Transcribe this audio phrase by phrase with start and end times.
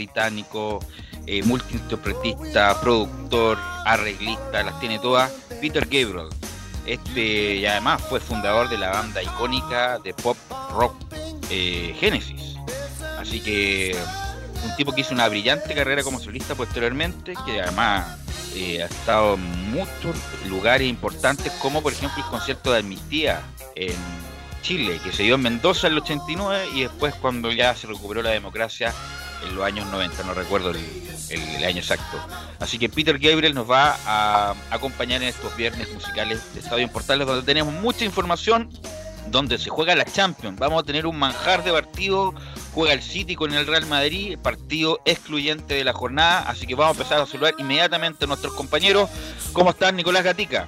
[0.00, 0.80] Británico,
[1.26, 5.30] eh, multiinterpretista, productor, arreglista, las tiene todas,
[5.60, 6.28] Peter Gabriel.
[6.86, 10.36] Este, y además fue fundador de la banda icónica de pop
[10.72, 10.94] rock
[11.50, 12.56] eh, Genesis.
[13.18, 13.94] Así que
[14.64, 18.18] un tipo que hizo una brillante carrera como solista posteriormente, que además
[18.54, 20.16] eh, ha estado en muchos
[20.48, 23.42] lugares importantes, como por ejemplo el concierto de Amnistía
[23.76, 23.94] en
[24.62, 28.22] Chile, que se dio en Mendoza en el 89 y después cuando ya se recuperó
[28.22, 28.94] la democracia
[29.44, 32.18] en los años 90, no recuerdo el, año exacto.
[32.58, 37.26] Así que Peter Gabriel nos va a acompañar en estos viernes musicales de Estadio Portales,
[37.26, 38.70] donde tenemos mucha información,
[39.28, 40.58] donde se juega la Champions.
[40.58, 42.34] Vamos a tener un manjar de partido
[42.72, 46.96] juega el City con el Real Madrid, partido excluyente de la jornada, así que vamos
[46.96, 49.10] a empezar a saludar inmediatamente a nuestros compañeros.
[49.52, 50.66] ¿Cómo están, Nicolás Gatica?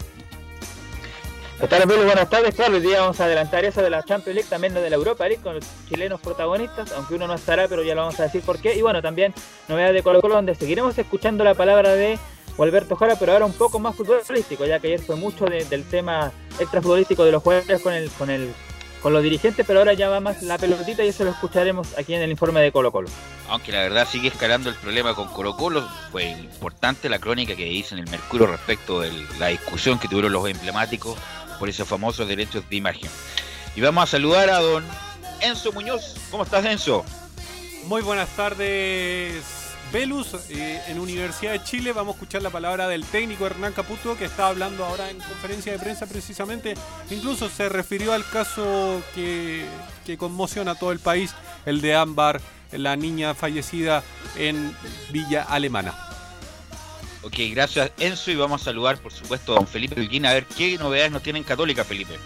[1.62, 2.80] ¿Qué tal, Buenas tardes, Carlos.
[2.80, 5.40] Hoy día vamos a adelantar eso de la Champions League, también de la Europa League,
[5.40, 8.58] con los chilenos protagonistas, aunque uno no estará, pero ya lo vamos a decir por
[8.58, 8.74] qué.
[8.74, 9.32] Y bueno, también
[9.68, 12.18] novedades de Colo Colo, donde seguiremos escuchando la palabra de
[12.58, 16.32] Alberto Jara, pero ahora un poco más futbolístico, ya que ayer fue mucho del tema
[16.58, 18.52] extrafutbolístico de los jugadores con el, con el
[19.02, 22.14] con los dirigentes, pero ahora ya va más la pelotita y eso lo escucharemos aquí
[22.14, 23.08] en el informe de Colo Colo.
[23.48, 27.66] Aunque la verdad sigue escalando el problema con Colo Colo, fue importante la crónica que
[27.66, 31.18] hice en el Mercurio respecto de la discusión que tuvieron los emblemáticos
[31.62, 33.08] por esos famosos derechos de imagen.
[33.76, 34.84] Y vamos a saludar a don
[35.40, 36.16] Enzo Muñoz.
[36.28, 37.04] ¿Cómo estás, Enzo?
[37.84, 39.44] Muy buenas tardes,
[39.92, 41.92] Velus, eh, en Universidad de Chile.
[41.92, 45.70] Vamos a escuchar la palabra del técnico Hernán Caputo, que está hablando ahora en conferencia
[45.70, 46.74] de prensa precisamente.
[47.12, 49.64] Incluso se refirió al caso que,
[50.18, 51.32] conmociona a todo el país,
[51.64, 52.40] el de Ámbar,
[52.72, 54.02] la niña fallecida
[54.34, 54.74] en
[55.12, 55.94] Villa Alemana.
[57.22, 60.44] Ok, gracias Enzo y vamos a saludar por supuesto a don Felipe Vilguín a ver
[60.44, 62.19] qué novedades nos tienen Católica, Felipe.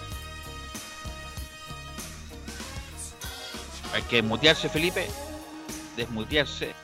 [3.92, 5.06] Hay que desmutearse, Felipe.
[5.96, 6.74] Desmutearse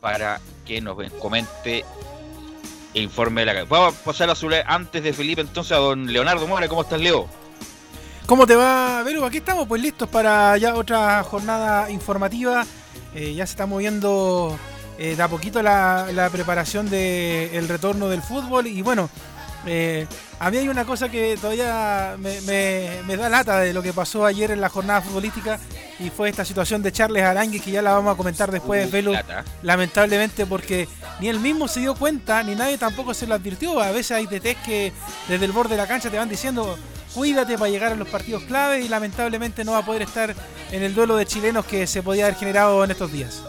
[0.00, 1.84] para que nos comente
[2.94, 6.12] el informe de la Vamos a pasar a su antes de Felipe entonces a don
[6.12, 6.68] Leonardo Mora.
[6.68, 7.28] ¿Cómo estás, Leo?
[8.26, 9.24] ¿Cómo te va, Vero?
[9.24, 12.64] Aquí estamos pues listos para ya otra jornada informativa.
[13.14, 14.56] Eh, ya se está moviendo
[15.00, 19.08] eh, de a poquito la, preparación del retorno del fútbol y bueno,
[19.64, 20.06] eh,
[20.38, 24.50] a mí hay una cosa que todavía me, da lata de lo que pasó ayer
[24.50, 25.58] en la jornada futbolística
[25.98, 29.14] y fue esta situación de Charles Aránguez que ya la vamos a comentar después, Velo,
[29.62, 30.86] lamentablemente porque
[31.18, 33.80] ni él mismo se dio cuenta, ni nadie tampoco se lo advirtió.
[33.80, 34.92] A veces hay DTs que
[35.28, 36.78] desde el borde de la cancha te van diciendo
[37.14, 40.34] cuídate para llegar a los partidos clave y lamentablemente no va a poder estar
[40.70, 43.42] en el duelo de chilenos que se podía haber generado en estos días.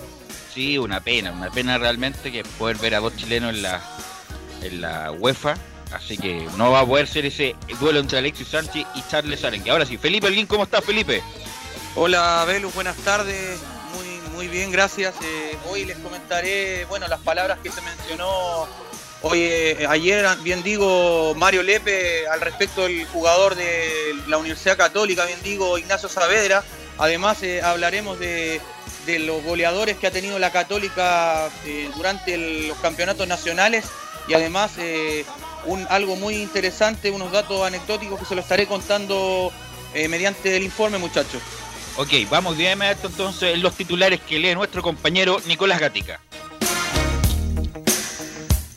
[0.53, 3.81] Sí, una pena, una pena realmente que poder ver a dos chilenos en la,
[4.62, 5.56] en la UEFA.
[5.94, 9.71] Así que no va a poder ser ese duelo entre Alexis Sánchez y Charles Arenque.
[9.71, 11.21] Ahora sí, Felipe Alguín, ¿cómo estás, Felipe?
[11.95, 13.59] Hola, Velus, buenas tardes.
[13.94, 15.15] Muy, muy bien, gracias.
[15.21, 18.68] Eh, hoy les comentaré, bueno, las palabras que se mencionó
[19.21, 25.25] hoy, eh, ayer, bien digo, Mario Lepe al respecto del jugador de la Universidad Católica,
[25.25, 26.63] bien digo, Ignacio Saavedra.
[27.01, 28.62] Además, eh, hablaremos de,
[29.07, 31.50] de, los goleadores que ha tenido la Católica
[31.95, 33.86] durante los campeonatos nacionales
[34.27, 34.74] y además
[35.65, 39.51] un, algo muy interesante, unos datos anecdóticos que se lo estaré contando
[39.95, 41.42] mediante el informe, muchachos.
[41.98, 46.19] Ok, vamos de inmediato entonces en los titulares que lee nuestro compañero Nicolás Gatica.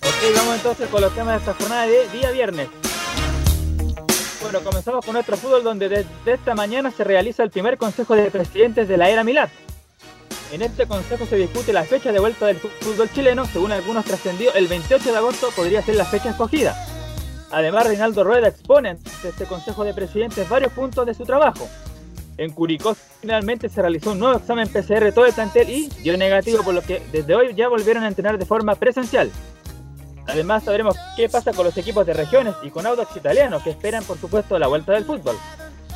[0.01, 2.69] Ok, vamos entonces con los temas de esta jornada de día viernes.
[4.55, 8.31] Bueno, comenzamos con nuestro fútbol donde desde esta mañana se realiza el primer Consejo de
[8.31, 9.49] Presidentes de la era Milad.
[10.53, 14.55] En este consejo se discute la fecha de vuelta del fútbol chileno, según algunos trascendió,
[14.55, 16.77] el 28 de agosto podría ser la fecha escogida.
[17.51, 21.69] Además, Reinaldo Rueda expone ante este Consejo de Presidentes varios puntos de su trabajo,
[22.37, 26.63] en Curicó finalmente se realizó un nuevo examen PCR todo el plantel y dio negativo,
[26.63, 29.31] por lo que desde hoy ya volvieron a entrenar de forma presencial.
[30.27, 34.05] Además sabremos qué pasa con los equipos de regiones y con Audax italianos que esperan
[34.05, 35.37] por supuesto la vuelta del fútbol.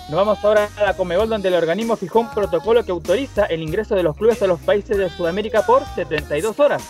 [0.08, 3.62] Nos vamos ahora a la Comebol donde el organismo fijó un protocolo que autoriza el
[3.62, 6.82] ingreso de los clubes a los países de Sudamérica por 72 horas.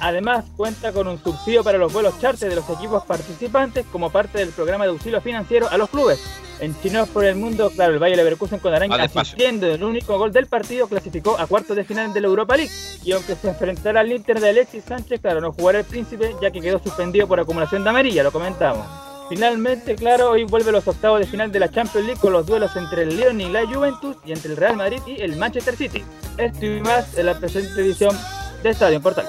[0.00, 4.38] Además, cuenta con un subsidio para los vuelos charter de los equipos participantes como parte
[4.38, 6.20] del programa de auxilio financiero a los clubes.
[6.60, 10.30] En Chinos por el Mundo, claro, el Valle Leverkusen con Araña asistiendo el único gol
[10.30, 12.72] del partido clasificó a cuartos de final de la Europa League.
[13.02, 16.50] Y aunque se enfrentará al Inter de Alexis Sánchez, claro, no jugará el Príncipe ya
[16.50, 18.86] que quedó suspendido por acumulación de amarilla, lo comentamos.
[19.30, 22.74] Finalmente, claro, hoy vuelve los octavos de final de la Champions League con los duelos
[22.74, 26.04] entre el Lyon y la Juventus y entre el Real Madrid y el Manchester City.
[26.36, 28.16] Esto y más en la presente edición
[28.62, 29.26] de Estadio Portal.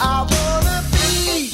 [0.00, 1.50] Ahí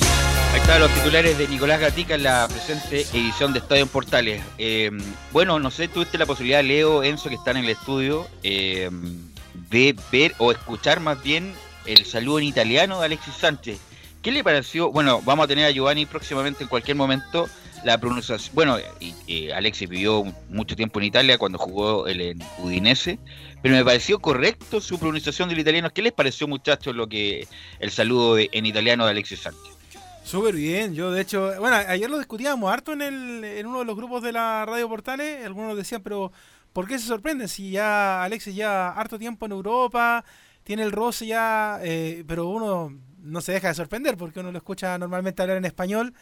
[0.60, 4.42] están los titulares de Nicolás Gatica en la presente edición de Estadio en Portales.
[4.58, 4.90] Eh,
[5.32, 8.90] bueno, no sé, tuviste la posibilidad, Leo, Enzo, que están en el estudio, eh,
[9.70, 11.54] de ver o escuchar más bien
[11.86, 13.78] el saludo en italiano de Alexis Sánchez.
[14.22, 14.90] ¿Qué le pareció?
[14.90, 17.48] Bueno, vamos a tener a Giovanni próximamente en cualquier momento.
[17.84, 18.54] La pronunciación.
[18.54, 18.78] Bueno,
[19.26, 23.18] y, Alexis vivió mucho tiempo en Italia cuando jugó el, en Udinese
[23.64, 25.88] pero me pareció correcto su pronunciación del italiano.
[25.88, 27.48] ¿Qué les pareció, muchachos, lo que
[27.80, 29.72] el saludo en italiano de Alexis Sánchez?
[30.22, 33.86] Súper bien, yo de hecho, bueno, ayer lo discutíamos harto en, el, en uno de
[33.86, 36.30] los grupos de la Radio Portales, algunos decían, pero
[36.74, 40.26] ¿por qué se sorprenden si ya Alexis ya harto tiempo en Europa,
[40.62, 44.58] tiene el roce ya, eh, pero uno no se deja de sorprender porque uno lo
[44.58, 46.12] escucha normalmente hablar en español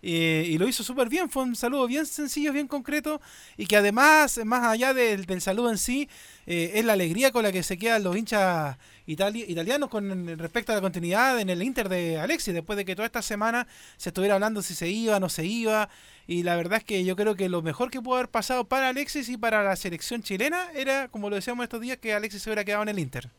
[0.00, 3.20] eh, y lo hizo súper bien, fue un saludo bien sencillo, bien concreto
[3.56, 6.08] y que además, más allá del, saludo en sí,
[6.46, 10.76] eh, es la alegría con la que se quedan los hinchas italianos con respecto a
[10.76, 13.66] la continuidad en el Inter de Alexis, después de que toda esta semana
[13.96, 15.88] se estuviera hablando si se iba, no se iba,
[16.26, 18.90] y la verdad es que yo creo que lo mejor que pudo haber pasado para
[18.90, 22.50] Alexis y para la selección chilena era, como lo decíamos estos días, que Alexis se
[22.50, 23.30] hubiera quedado en el Inter.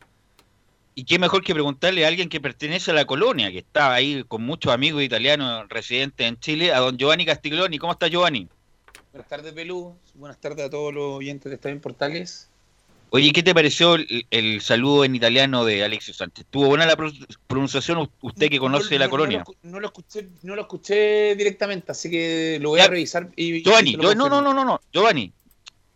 [0.94, 4.24] Y qué mejor que preguntarle a alguien que pertenece a la colonia, que está ahí
[4.26, 7.78] con muchos amigos italianos residentes en Chile, a don Giovanni Castiglioni.
[7.78, 8.48] ¿Cómo está Giovanni?
[9.12, 9.96] Buenas tardes, Pelú.
[10.14, 12.50] Buenas tardes a todos los oyentes de Estadio Portales.
[13.12, 16.46] Oye, ¿qué te pareció el, saludo en italiano de Alexis Sánchez?
[16.48, 16.96] ¿Tuvo buena la
[17.48, 19.44] pronunciación usted que conoce la colonia?
[19.62, 23.28] No, lo escuché, no lo escuché directamente, así que lo voy a revisar.
[23.34, 25.32] Y, Giovanni, no, no, no, no, no, Giovanni,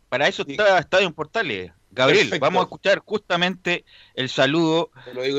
[0.09, 1.71] para eso está Estadio en Portales.
[1.95, 3.85] Gabriel, vamos a escuchar justamente
[4.15, 4.91] el saludo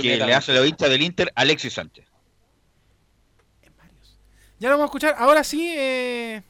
[0.02, 2.06] que le hace la hincha del Inter Alexis Sánchez.
[4.60, 5.16] Ya lo vamos a escuchar.
[5.18, 6.42] Ahora sí, eh,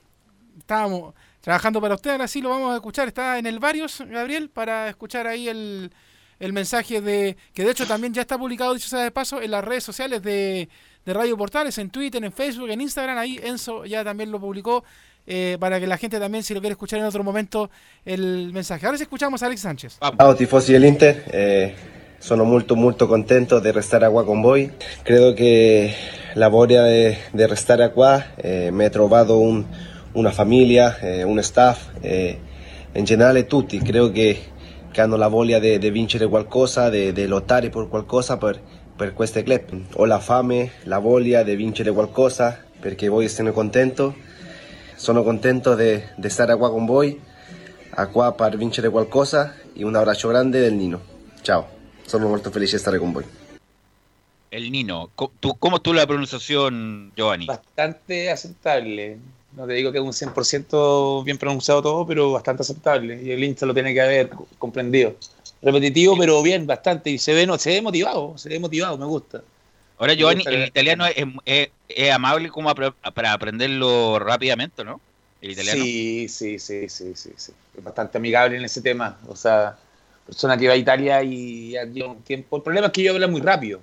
[0.59, 3.07] estábamos trabajando para usted, ahora sí lo vamos a escuchar.
[3.07, 5.91] Está en el Varios, Gabriel, para escuchar ahí el,
[6.39, 7.35] el mensaje de.
[7.53, 10.21] que de hecho también ya está publicado, dicho sea de paso, en las redes sociales
[10.21, 10.69] de,
[11.03, 13.17] de Radio Portales, en Twitter, en Facebook, en Instagram.
[13.17, 14.83] Ahí Enzo ya también lo publicó
[15.27, 17.70] eh, para que la gente también, si lo quiere escuchar en otro momento,
[18.05, 18.86] el mensaje.
[18.86, 19.98] Ahora sí escuchamos a Alex Sánchez.
[20.00, 21.74] Ciao tifosi dell'Inter, eh,
[22.20, 24.72] sono molto molto contento di restare qua con voi.
[25.01, 25.94] Credo che
[26.34, 29.63] la voglia di, di restare qua eh, mi ha trovato un,
[30.13, 32.39] una famiglia, eh, un staff, eh,
[32.94, 34.39] in generale tutti, credo che,
[34.91, 38.62] che hanno la voglia di, di vincere qualcosa, di, di, lottare per qualcosa per,
[38.96, 39.82] per questo club.
[39.96, 44.13] Ho la fame, la voglia di vincere qualcosa perché voi siete contenti
[45.05, 47.21] sono contento di stare qua con voi,
[48.12, 51.00] qua per vincere qualcosa y un abbraccio grande del Nino.
[51.43, 51.67] Ciao,
[52.07, 53.24] sono molto felice di stare con voi.
[54.50, 57.45] El Nino, ¿cómo estuvo la pronunciación, Giovanni?
[57.45, 59.19] Bastante aceptable.
[59.51, 63.21] No te digo que es un 100% bien pronunciado todo, pero bastante aceptable.
[63.21, 65.17] Y el hincha lo tiene que haber comprendido.
[65.62, 67.12] Repetitivo, pero bien, bastante.
[67.12, 69.43] Y se ve, no, se ve motivado, se ve motivado, me gusta.
[69.97, 74.99] Ahora, Giovanni, el italiano es, es, es amable como para aprenderlo rápidamente, ¿no?
[75.41, 75.83] El italiano.
[75.83, 77.51] Sí, sí, sí, sí, sí, sí.
[77.77, 79.17] Es bastante amigable en ese tema.
[79.27, 79.77] O sea,
[80.25, 82.57] persona que va a Italia y lleva un tiempo.
[82.57, 83.79] El problema es que yo hablo muy rápido.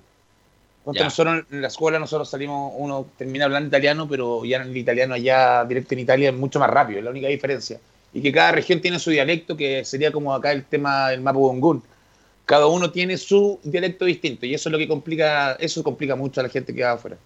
[0.85, 5.63] Nosotros en la escuela nosotros salimos, uno termina hablando italiano, pero ya el italiano allá
[5.63, 7.79] directo en Italia es mucho más rápido, es la única diferencia.
[8.13, 11.47] Y que cada región tiene su dialecto, que sería como acá el tema del Mapu
[11.47, 11.81] Gongun.
[12.45, 16.41] Cada uno tiene su dialecto distinto y eso es lo que complica, eso complica mucho
[16.41, 17.17] a la gente que va afuera.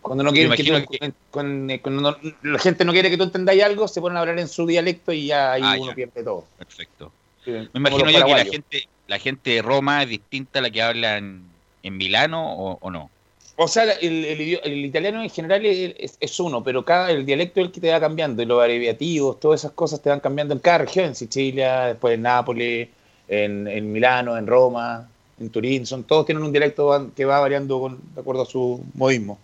[0.00, 4.16] Cuando no quieren que, cuando la gente no quiere que tú entendáis algo, se ponen
[4.16, 6.44] a hablar en su dialecto y ya ahí ah, uno pierde todo.
[6.58, 7.12] Perfecto.
[7.46, 10.82] Me imagino yo que la gente, la gente de Roma es distinta a la que
[10.82, 11.44] habla en,
[11.84, 13.10] Milano o, no.
[13.56, 17.80] O sea, el, italiano en general es, uno, pero cada el dialecto es el que
[17.80, 21.06] te va cambiando, y los abreviativos, todas esas cosas te van cambiando en cada región,
[21.06, 22.88] en Sicilia, después en Nápoles,
[23.32, 25.08] en, en Milano, en Roma,
[25.40, 29.38] en Turín, son todos tienen un dialecto que va variando de acuerdo a su modismo.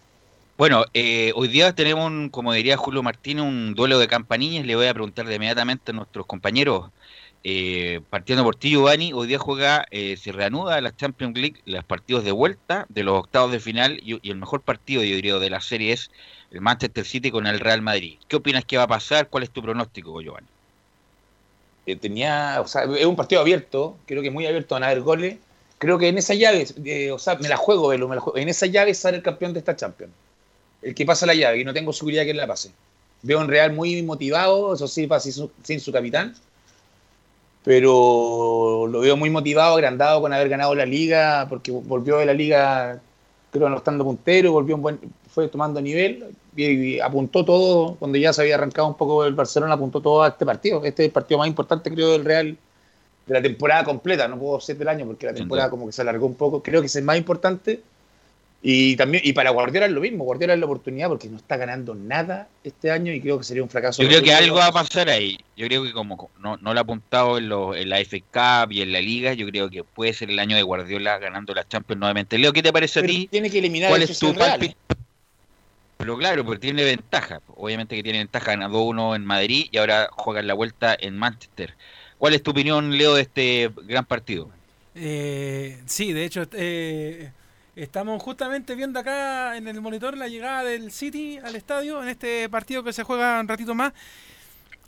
[0.59, 4.67] Bueno, eh, hoy día tenemos, como diría Julio Martínez, un duelo de campanillas.
[4.67, 6.91] Le voy a preguntar de inmediatamente a nuestros compañeros.
[7.45, 11.85] Eh, partiendo por ti, Giovanni, hoy día juega, eh, se reanuda la Champions League, los
[11.85, 15.49] partidos de vuelta de los octavos de final y, el mejor partido, yo diría, de
[15.49, 16.11] la serie es
[16.51, 18.19] el Manchester City con el Real Madrid.
[18.27, 19.29] ¿Qué opinas que va a pasar?
[19.29, 20.49] ¿Cuál es tu pronóstico, Giovanni?
[21.89, 25.39] Eh, tenía, o sea, es un partido abierto, creo que muy abierto, a haber goles.
[25.79, 26.67] Creo que en esa llave,
[27.13, 30.13] o sea, me la juego, Velo, en esa llave sale el campeón de esta Champions
[30.83, 32.71] el que pasa la llave y no tengo seguridad que él la pase.
[33.23, 36.35] Veo un Real muy motivado, eso sí, sin sin su capitán,
[37.65, 42.35] pero lo veo muy motivado, agrandado con haber ganado la liga, porque volvió de la
[42.35, 43.01] liga,
[43.51, 45.01] creo, no estando puntero, volvió un buen,
[45.39, 49.75] fue tomando nivel y, apuntó todo, cuando ya se había arrancado un poco el Barcelona,
[49.75, 50.85] apuntó todo a este partido.
[50.85, 52.57] Este es el partido más importante, creo, del Real
[53.27, 56.01] de la temporada completa, no puedo ser del año porque la temporada como que se
[56.01, 57.83] alargó un poco, creo que es el más importante
[58.63, 61.57] y también y para Guardiola es lo mismo, Guardiola es la oportunidad porque no está
[61.59, 64.03] ganando nada este año y creo que sería un fracaso.
[64.03, 65.39] Yo creo que algo va a pasar ahí.
[65.57, 68.81] Yo creo que como no, no lo ha apuntado en, lo, en la Cup y
[68.81, 72.01] en la Liga, yo creo que puede ser el año de Guardiola ganando las Champions
[72.01, 72.39] nuevamente.
[72.39, 73.29] Leo, ¿qué te parece a ti?
[73.31, 74.33] Tiene que eliminar ¿Cuál es tu
[75.99, 77.43] Pero claro, porque tiene ventaja.
[77.57, 81.75] Obviamente que tiene ventaja, ganado uno en Madrid y ahora juega la vuelta en Manchester.
[82.17, 84.49] ¿Cuál es tu opinión, Leo, de este gran partido?
[84.95, 87.31] Eh, sí, de hecho, eh,
[87.79, 92.49] Estamos justamente viendo acá en el monitor la llegada del City al estadio en este
[92.49, 93.93] partido que se juega un ratito más.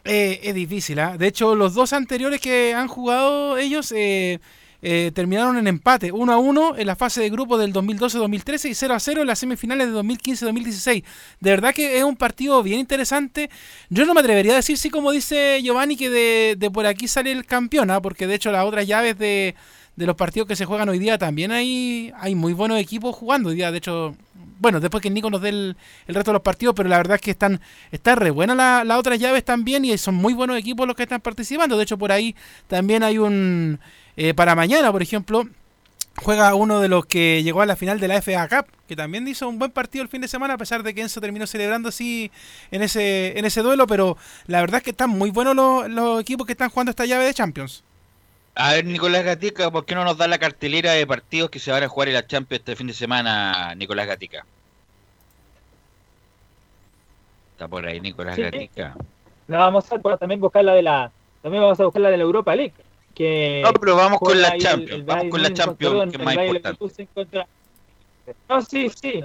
[0.02, 1.16] Eh, es difícil, ¿ah?
[1.16, 3.94] De hecho, los dos anteriores que han jugado ellos
[4.82, 8.74] eh, terminaron en empate, 1 a 1 en la fase de grupo del 2012-2013 y
[8.74, 11.04] 0 a 0 en las semifinales de 2015-2016.
[11.40, 13.50] De verdad que es un partido bien interesante.
[13.88, 17.08] Yo no me atrevería a decir, sí, como dice Giovanni, que de, de por aquí
[17.08, 18.00] sale el campeón, ¿ah?
[18.00, 19.54] porque de hecho las otras llaves de
[19.96, 23.50] de los partidos que se juegan hoy día también hay, hay muy buenos equipos jugando
[23.50, 23.70] hoy día.
[23.70, 24.16] De hecho,
[24.58, 27.20] bueno, después que Nico nos dé el, resto de los partidos, pero la verdad es
[27.20, 27.60] que están
[27.92, 31.02] está re buena las la otras llaves también y son muy buenos equipos los que
[31.02, 31.76] están participando.
[31.76, 32.34] De hecho, por ahí
[32.66, 33.78] también hay un...
[34.22, 35.44] Eh, para mañana, por ejemplo,
[36.18, 39.26] juega uno de los que llegó a la final de la FA Cup, que también
[39.26, 41.88] hizo un buen partido el fin de semana, a pesar de que Enzo terminó celebrando
[41.88, 42.30] así
[42.70, 46.20] en ese, en ese duelo, pero la verdad es que están muy buenos los, los
[46.20, 47.82] equipos que están jugando esta llave de Champions.
[48.56, 51.72] A ver, Nicolás Gatica, ¿por qué no nos da la cartelera de partidos que se
[51.72, 54.44] van a jugar en la Champions este fin de semana, Nicolás Gatica?
[57.52, 58.94] Está por ahí Nicolás Gatica.
[59.48, 61.10] No, vamos a también buscar la de la
[61.42, 62.74] también vamos a buscar la de la Europa League.
[63.14, 67.46] Que no, pero vamos con la Champions, vamos con la Champions, que es más importante.
[68.48, 69.24] No, sí, sí.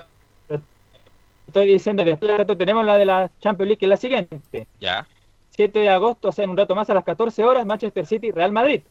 [1.47, 4.67] Estoy diciendo que tenemos la de la Champions League, que es la siguiente.
[4.79, 5.07] Ya.
[5.51, 8.31] 7 de agosto, o sea, en un rato más a las 14 horas, Manchester City,
[8.31, 8.81] Real Madrid.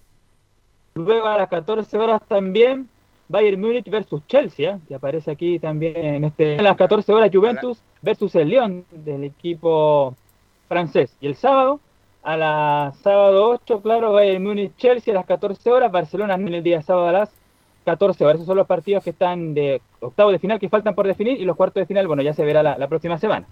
[0.95, 2.89] Luego a las 14 horas también
[3.29, 4.79] Bayern Múnich versus Chelsea, ¿eh?
[4.87, 6.59] que aparece aquí también en este.
[6.59, 10.15] A las 14 horas Juventus versus el Lyon del equipo
[10.69, 11.17] francés.
[11.21, 11.81] Y el sábado,
[12.25, 16.63] a las sábado 8, claro, Bayern Múnich Chelsea a las 14 horas, Barcelona en el
[16.63, 17.31] día sábado a las
[17.85, 18.37] 14 horas.
[18.37, 21.45] Esos son los partidos que están de octavo de final que faltan por definir y
[21.45, 23.47] los cuartos de final, bueno, ya se verá la, próxima semana.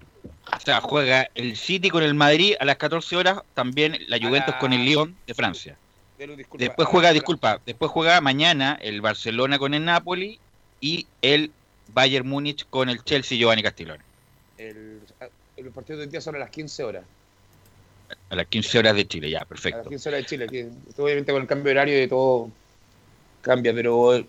[0.56, 4.54] O sea, juega el City con el Madrid a las 14 horas, también la Juventus
[4.56, 5.76] con el Lyon de Francia
[6.56, 10.38] después juega, disculpa, después juega mañana el Barcelona con el Napoli
[10.80, 11.50] y el
[11.92, 14.02] Bayern Múnich con el Chelsea Giovanni Castiglione.
[14.58, 15.00] El,
[15.56, 17.04] el partido de día son a las 15 horas.
[18.30, 19.80] A las 15 horas de Chile, ya, perfecto.
[19.80, 22.50] A las 15 horas de Chile, que, obviamente con el cambio de horario de todo
[23.40, 24.24] cambia, pero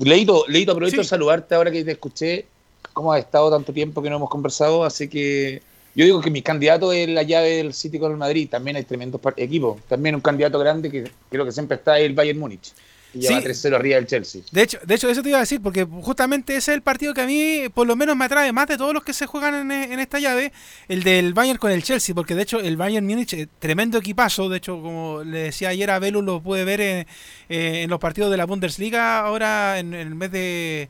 [0.00, 2.46] Leito, aprovecho de saludarte ahora que te escuché,
[2.92, 5.62] cómo has estado tanto tiempo que no hemos conversado, así que
[5.98, 8.48] Yo digo que mi candidato es la llave del City con el Madrid.
[8.48, 9.80] También hay tremendos equipos.
[9.88, 12.72] También un candidato grande que creo que siempre está el Bayern Múnich.
[13.14, 14.42] Y lleva 3-0 arriba del Chelsea.
[14.50, 17.14] De hecho, de hecho, eso te iba a decir, porque justamente ese es el partido
[17.14, 19.70] que a mí por lo menos me atrae más de todos los que se juegan
[19.70, 20.52] en, esta llave,
[20.88, 24.48] el del Bayern con el Chelsea, porque de hecho el Bayern Múnich, eh, tremendo equipazo,
[24.48, 27.06] de hecho, como le decía ayer a Belu, lo pude ver en,
[27.48, 30.88] eh, los partidos de la Bundesliga ahora en, el mes de,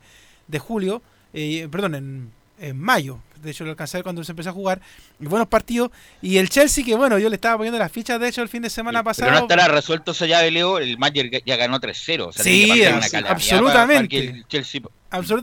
[0.59, 4.81] julio, eh, perdón, en, en mayo, de hecho lo alcancé cuando se empezó a jugar,
[5.21, 5.91] y buenos partidos,
[6.23, 8.63] y el Chelsea, que bueno, yo le estaba poniendo las fichas, de hecho, el fin
[8.63, 9.29] de semana pasado.
[9.29, 12.85] Pero no estará resuelto esa llave, Leo, el Mayer ya ganó 3-0, o sea, sí,
[13.27, 14.45] absolutamente.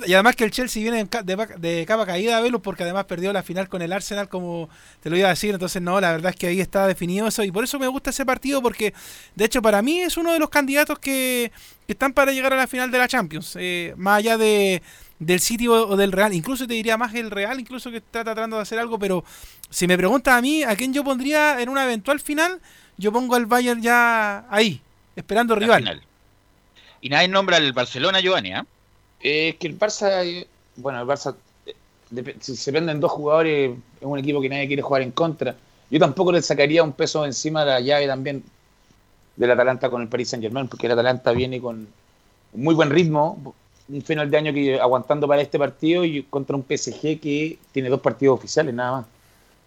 [0.05, 3.69] y además que el Chelsea viene de, capa caída, Velo, porque además perdió la final
[3.69, 4.69] con el Arsenal, como
[5.01, 7.43] te lo iba a decir, entonces no, la verdad es que ahí está definido eso,
[7.43, 8.93] y por eso me gusta ese partido, porque
[9.35, 11.51] de hecho para mí es uno de los candidatos que,
[11.87, 14.81] están para llegar a la final de la Champions, eh, más allá de
[15.19, 16.34] del sitio o del Real.
[16.34, 19.00] Incluso te diría más el Real, incluso que está tratando de hacer algo.
[19.00, 19.24] Pero
[19.69, 22.60] si me preguntas a mí, ¿a quién yo pondría en una eventual final?
[22.98, 24.81] Yo pongo al Bayern ya ahí,
[25.15, 26.01] esperando rival.
[27.01, 28.63] Y nadie nombra al Barcelona, Giovanni, ¿eh?
[29.19, 34.05] Es que el Barça, eh, bueno, el Barça, eh, si se venden dos jugadores, es
[34.05, 35.55] un equipo que nadie quiere jugar en contra.
[35.89, 38.43] Yo tampoco le sacaría un peso encima de la llave también
[39.36, 41.88] del Atalanta con el Paris Saint Germain, porque el Atalanta viene con
[42.53, 43.53] muy buen ritmo,
[43.88, 47.89] un final de año que aguantando para este partido y contra un PSG que tiene
[47.89, 49.06] dos partidos oficiales nada más.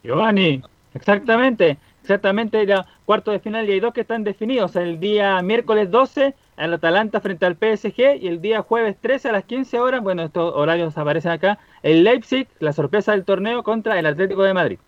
[0.03, 0.63] Giovanni,
[0.95, 5.91] exactamente, exactamente, ya cuarto de final y hay dos que están definidos, el día miércoles
[5.91, 10.03] 12 el Atalanta frente al PSG y el día jueves 13 a las 15 horas,
[10.03, 14.55] bueno, estos horarios aparecen acá, el Leipzig, la sorpresa del torneo contra el Atlético de
[14.55, 14.79] Madrid.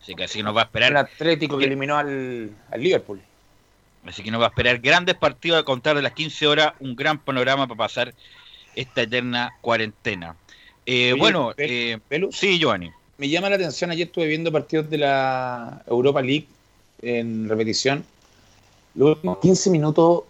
[0.00, 0.92] Así que así nos va a esperar.
[0.92, 3.20] El Atlético que eliminó al, al Liverpool.
[4.08, 6.96] Así que nos va a esperar grandes partidos a contar de las 15 horas, un
[6.96, 8.14] gran panorama para pasar
[8.74, 10.34] esta eterna cuarentena.
[10.86, 11.98] Eh, bueno, eh,
[12.32, 12.90] sí, Giovanni.
[13.18, 16.46] Me llama la atención, ayer estuve viendo partidos de la Europa League
[17.02, 18.02] en repetición.
[18.94, 20.22] Los últimos 15 minutos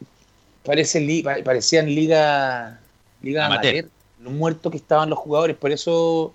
[0.64, 2.80] parece parecían liga,
[3.22, 3.88] liga amateur.
[4.20, 6.34] Lo muertos que estaban los jugadores, por eso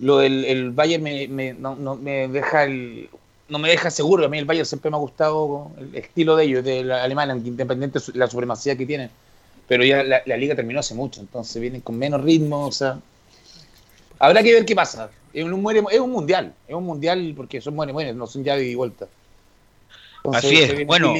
[0.00, 3.08] lo del el Bayern me, no, me deja el,
[3.50, 4.24] no me deja seguro.
[4.24, 7.36] A mí el Bayern siempre me ha gustado el estilo de ellos, de la alemana,
[7.36, 9.10] independiente de la supremacía que tienen
[9.70, 12.98] pero ya la, liga terminó hace mucho, entonces vienen con menos ritmo, o sea,
[14.18, 15.12] habrá que ver qué pasa.
[15.32, 18.74] Es un, es un mundial, es un mundial porque son buenos, no son llave y
[18.74, 19.06] vuelta.
[20.32, 21.14] Así es, bueno,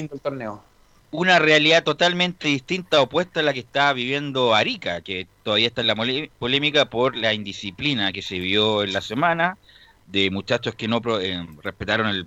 [1.13, 5.87] una realidad totalmente distinta, opuesta a la que está viviendo Arica, que todavía está en
[5.87, 9.59] la polémica por la indisciplina que se vio en la semana
[10.11, 12.27] de muchachos que no eh, respetaron el,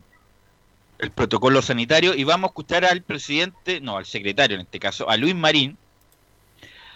[1.00, 5.10] el protocolo sanitario y vamos a escuchar al presidente, no, al secretario en este caso,
[5.10, 5.78] a Luis Marín,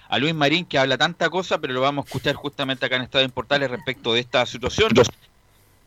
[0.10, 3.04] a Luis Marín que habla tanta cosa, pero lo vamos a escuchar justamente acá en
[3.04, 4.92] Estado en Portales respecto de esta situación.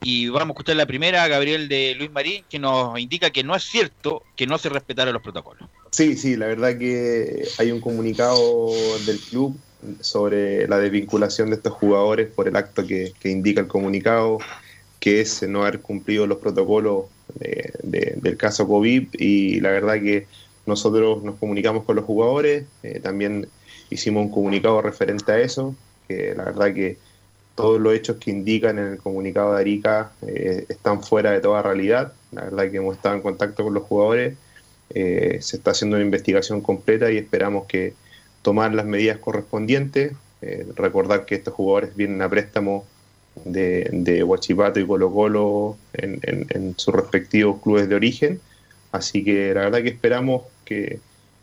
[0.02, 3.54] Y vamos a escuchar la primera, Gabriel de Luis Marín, que nos indica que no
[3.54, 5.68] es cierto que no se respetaron los protocolos.
[5.90, 8.38] Sí, sí, la verdad que hay un comunicado
[9.04, 9.58] del club
[10.00, 14.38] sobre la desvinculación de estos jugadores por el acto que, indica el comunicado,
[15.00, 17.06] que es no haber cumplido los protocolos
[17.82, 20.26] del caso COVID y la verdad que
[20.66, 23.48] nosotros nos comunicamos con los jugadores, eh, también
[23.90, 25.74] hicimos un comunicado referente a eso,
[26.08, 26.98] que la verdad que
[27.54, 31.62] todos los hechos que indican en el comunicado de Arica eh, están fuera de toda
[31.62, 32.12] realidad.
[32.32, 34.36] La verdad que hemos estado en contacto con los jugadores,
[34.90, 37.94] eh, se está haciendo una investigación completa y esperamos que
[38.42, 40.12] tomar las medidas correspondientes.
[40.74, 42.86] Recordar que estos jugadores vienen a préstamo
[43.44, 48.40] de, de Huachipato y Colo Colo en, sus respectivos clubes de origen.
[48.92, 50.98] Así que la verdad que esperamos que,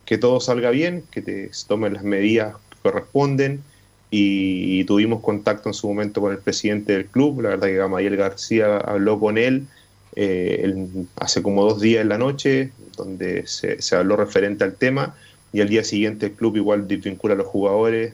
[0.05, 3.61] que todo salga bien, que te tomen las medidas que corresponden.
[4.09, 8.15] Y, tuvimos contacto en su momento con el presidente del club, la verdad que Gamaliel
[8.15, 9.67] García habló con él,
[10.15, 15.15] eh, hace como dos días en la noche, donde se, habló referente al tema.
[15.51, 18.13] Y al día siguiente el club igual desvincula a los jugadores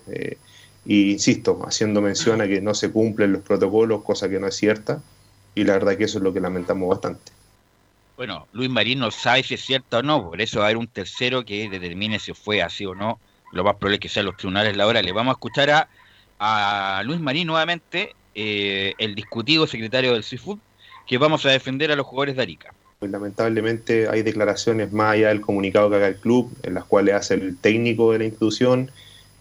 [0.86, 4.56] e insisto, haciendo mención a que no se cumplen los protocolos, cosa que no es
[4.56, 5.02] cierta
[5.56, 7.32] y la verdad que eso es lo que lamentamos bastante.
[8.18, 10.78] Bueno, Luis Marín no sabe si es cierto o no, por eso va a haber
[10.78, 13.20] un tercero que determine si fue así o no.
[13.52, 15.02] Lo más probable es que sean los tribunales la hora.
[15.02, 15.90] Le vamos a escuchar a,
[16.40, 20.60] a Luis Marín nuevamente, eh, el discutido secretario del CIFUT,
[21.08, 22.74] que vamos a defender a los jugadores de Arica.
[23.04, 27.16] Pues, lamentablemente hay declaraciones más allá del comunicado que haga el club, en las cuales
[27.16, 28.92] hace el técnico de la institución,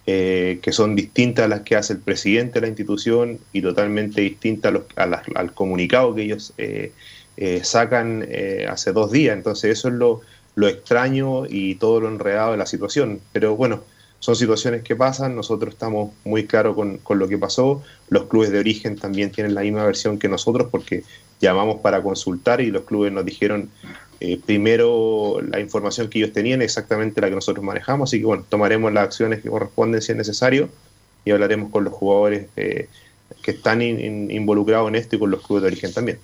[0.07, 4.21] eh, que son distintas a las que hace el presidente de la institución y totalmente
[4.21, 6.93] distintas a al comunicado que ellos eh,
[7.37, 9.37] eh, sacan eh, hace dos días.
[9.37, 10.21] Entonces eso es lo,
[10.69, 13.21] extraño y todo lo enredado de la situación.
[13.33, 13.83] Pero bueno,
[14.19, 18.51] son situaciones que pasan, nosotros estamos muy claros con, con, lo que pasó, los clubes
[18.51, 21.05] de origen también tienen la misma versión que nosotros porque
[21.41, 23.71] llamamos para consultar y los clubes nos dijeron
[24.25, 28.45] eh, primero la información que ellos tenían, exactamente la que nosotros manejamos, así que bueno,
[28.49, 30.69] tomaremos las acciones que corresponden si es necesario
[31.25, 32.89] y hablaremos con los jugadores eh,
[33.43, 36.21] que están in, in, involucrados en esto y con los clubes de origen también.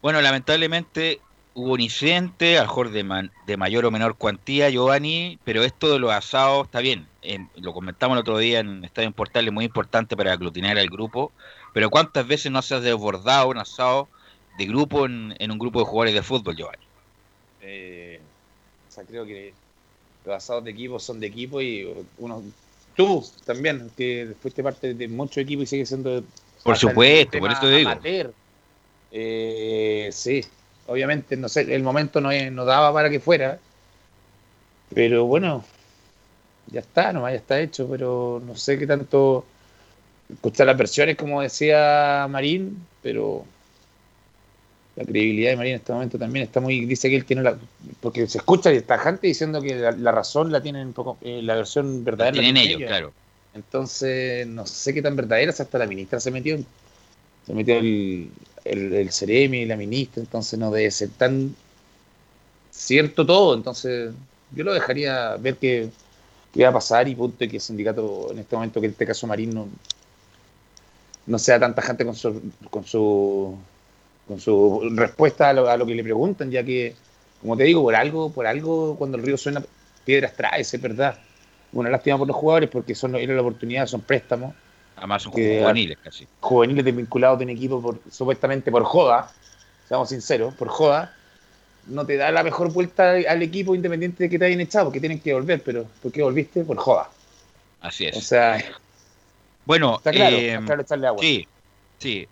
[0.00, 1.20] Bueno, lamentablemente
[1.52, 5.98] hubo un incidente, a lo mejor de, mayor o menor cuantía, Giovanni, pero esto de
[5.98, 7.06] los asados está bien.
[7.56, 11.32] Lo comentamos el otro día en Estadio Portal, es muy importante para aglutinar al grupo,
[11.74, 14.08] pero ¿cuántas veces no se ha desbordado un asado
[14.60, 16.84] de grupo en, en un grupo de jugadores de fútbol, Giovanni?
[17.62, 18.20] Eh,
[18.86, 19.54] o sea, creo que
[20.26, 22.42] los asados de equipo son de equipo y uno,
[22.94, 26.22] tú también, que fuiste parte de muchos equipos y sigue siendo...
[26.62, 27.88] Por supuesto, por eso te digo.
[27.88, 28.34] Amateur.
[29.10, 30.44] Eh, sí,
[30.86, 33.58] obviamente no sé, el momento no, no, daba para que fuera,
[34.94, 35.64] pero bueno,
[36.66, 39.46] ya está, no ya está hecho, pero no sé qué tanto
[40.30, 43.46] escuchar las versiones como decía Marín, pero
[44.96, 47.56] la credibilidad de Marín en este momento también está muy, dice que él tiene la,
[48.00, 51.40] porque se escucha y tajante diciendo que la, la, razón la tienen un poco, eh,
[51.42, 52.36] la versión verdadera.
[52.36, 53.12] La tienen ellos, claro.
[53.54, 56.58] Entonces, no sé qué tan verdadera, hasta la ministra se metió,
[57.46, 58.30] se metió el,
[58.64, 61.54] el, el Ceremi, la ministra, entonces no debe ser tan
[62.70, 64.12] cierto todo, entonces
[64.52, 65.90] yo lo dejaría ver qué,
[66.52, 68.92] qué va a pasar y punto y que el sindicato en este momento, que en
[68.92, 69.68] este caso Marín no,
[71.26, 73.56] no sea tan tajante con su, con su,
[74.30, 76.94] con su respuesta a lo, a lo, que le preguntan, ya que,
[77.40, 79.60] como te digo, por algo, por algo cuando el río suena,
[80.04, 81.18] piedras trae, es verdad.
[81.72, 84.54] Una lástima por los jugadores porque son era la oportunidad, son préstamos.
[84.94, 86.28] Además son que, juveniles casi.
[86.38, 89.32] Juveniles desvinculados de un equipo por, supuestamente por joda,
[89.88, 91.12] seamos sinceros, por joda,
[91.88, 95.00] no te da la mejor vuelta al equipo independiente de que te hayan echado, porque
[95.00, 96.62] tienen que volver, pero ¿por qué volviste?
[96.62, 97.10] Por joda.
[97.80, 98.16] Así es.
[98.16, 98.62] O sea,
[99.64, 101.20] bueno, está claro, eh, está claro echarle agua.
[101.20, 101.48] Sí,
[101.98, 102.28] sí.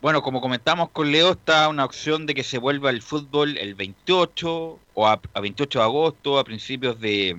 [0.00, 3.74] Bueno, como comentamos con Leo, está una opción de que se vuelva el fútbol el
[3.74, 7.36] 28 o a, a 28 de agosto, a principios de,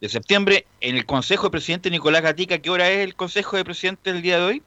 [0.00, 0.64] de septiembre.
[0.80, 4.22] En el Consejo de Presidente Nicolás Gatica, ¿qué hora es el Consejo de Presidente del
[4.22, 4.62] día de hoy?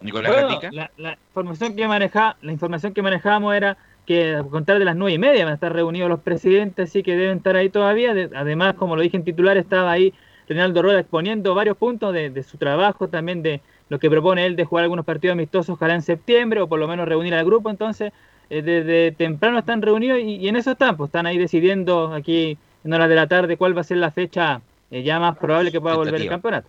[0.00, 0.70] Nicolás bueno, Gatica.
[0.72, 4.96] La, la, información que maneja, la información que manejábamos era que a contar de las
[4.96, 8.14] nueve y media van a estar reunidos los presidentes, así que deben estar ahí todavía.
[8.14, 10.14] De, además, como lo dije en titular, estaba ahí
[10.48, 14.56] Reinaldo Rueda exponiendo varios puntos de, de, su trabajo, también de lo que propone él
[14.56, 17.68] de jugar algunos partidos amistosos, ojalá en septiembre, o por lo menos reunir al grupo.
[17.68, 18.12] Entonces,
[18.48, 22.56] eh, desde temprano están reunidos y, y, en eso están, pues están ahí decidiendo aquí
[22.84, 25.70] en horas de la tarde cuál va a ser la fecha eh, ya más probable
[25.70, 26.68] que pueda volver el campeonato.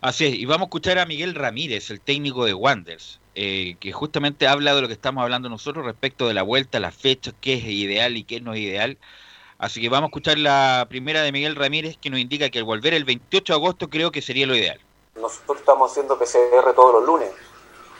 [0.00, 3.92] Así es, y vamos a escuchar a Miguel Ramírez, el técnico de Wanders, eh, que
[3.92, 7.54] justamente habla de lo que estamos hablando nosotros respecto de la vuelta, las fechas, qué
[7.54, 8.96] es ideal y qué no es ideal.
[9.58, 12.64] Así que vamos a escuchar la primera de Miguel Ramírez que nos indica que al
[12.64, 14.80] volver el 28 de agosto creo que sería lo ideal.
[15.14, 17.30] Nosotros estamos haciendo PCR todos los lunes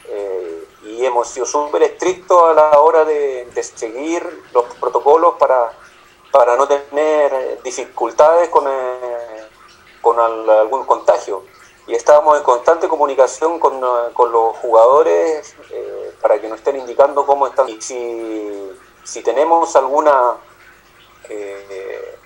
[0.08, 5.72] eh, y hemos sido súper estrictos a la hora de, seguir los protocolos para,
[6.32, 9.48] para no tener dificultades con, eh,
[10.00, 11.44] con al, algún contagio
[11.90, 13.80] y estábamos en constante comunicación con,
[14.12, 17.68] con los jugadores eh, para que nos estén indicando cómo están.
[17.68, 18.70] Y si,
[19.02, 20.36] si tenemos alguna
[21.28, 22.16] eh,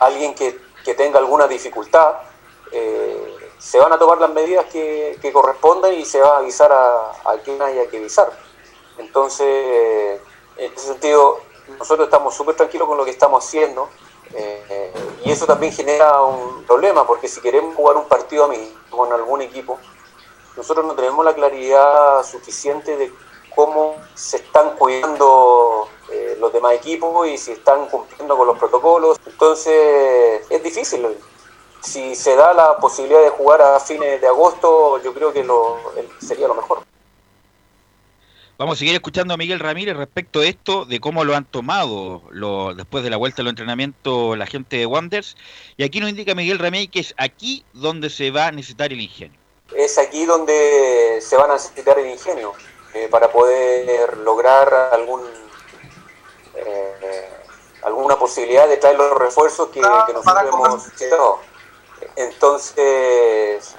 [0.00, 2.14] alguien que, que, tenga alguna dificultad,
[2.72, 6.70] eh, se van a tomar las medidas que, que, correspondan y se va a avisar
[6.70, 8.30] a, a quien haya que avisar.
[8.98, 10.20] Entonces,
[10.58, 11.38] en ese sentido,
[11.78, 13.88] nosotros estamos súper tranquilos con lo que estamos haciendo.
[14.34, 14.92] Eh,
[15.24, 18.50] y eso también genera un problema, porque si queremos jugar un partido
[18.90, 19.78] con algún equipo,
[20.56, 23.12] nosotros no tenemos la claridad suficiente de
[23.54, 29.18] cómo se están cuidando eh, los demás equipos y si están cumpliendo con los protocolos.
[29.24, 31.16] Entonces es difícil.
[31.84, 35.78] Si se da la posibilidad de jugar a fines de agosto, yo creo que lo,
[36.18, 36.82] sería lo mejor.
[38.56, 42.22] Vamos a seguir escuchando a Miguel Ramírez respecto a esto, de cómo lo han tomado
[42.30, 45.36] lo, después de la vuelta al entrenamiento la gente de Wonders.
[45.76, 49.00] Y aquí nos indica Miguel Ramírez que es aquí donde se va a necesitar el
[49.00, 49.38] ingenio.
[49.76, 52.52] Es aquí donde se van a necesitar el ingenio
[52.94, 55.20] eh, para poder lograr algún
[56.54, 57.28] eh,
[57.82, 61.40] alguna posibilidad de traer los refuerzos que, que nosotros hemos necesitado.
[62.16, 63.74] Entonces,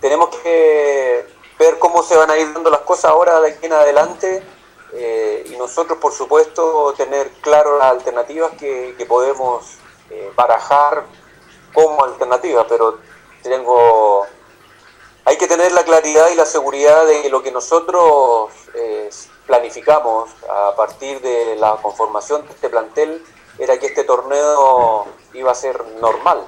[0.00, 1.26] tenemos que
[1.58, 4.42] ver cómo se van a ir dando las cosas ahora de aquí en adelante
[4.92, 9.78] eh, y nosotros, por supuesto, tener claro las alternativas que, podemos
[10.10, 11.04] eh, barajar
[11.74, 12.98] como alternativas, pero
[13.42, 14.26] tengo
[15.28, 19.10] hay que tener la claridad y la seguridad de lo que nosotros eh,
[19.46, 23.22] planificamos a partir de la conformación de este plantel
[23.58, 26.46] era que este torneo iba a ser normal.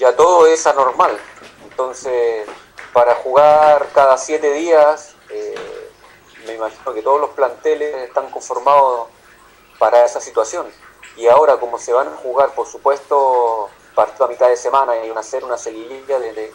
[0.00, 1.20] Ya todo es anormal.
[1.62, 2.48] Entonces,
[2.94, 5.90] para jugar cada siete días, eh,
[6.46, 9.08] me imagino que todos los planteles están conformados
[9.78, 10.72] para esa situación.
[11.18, 15.08] Y ahora, como se van a jugar, por supuesto, partido a mitad de semana y
[15.08, 16.50] van a hacer una seguidilla de, de,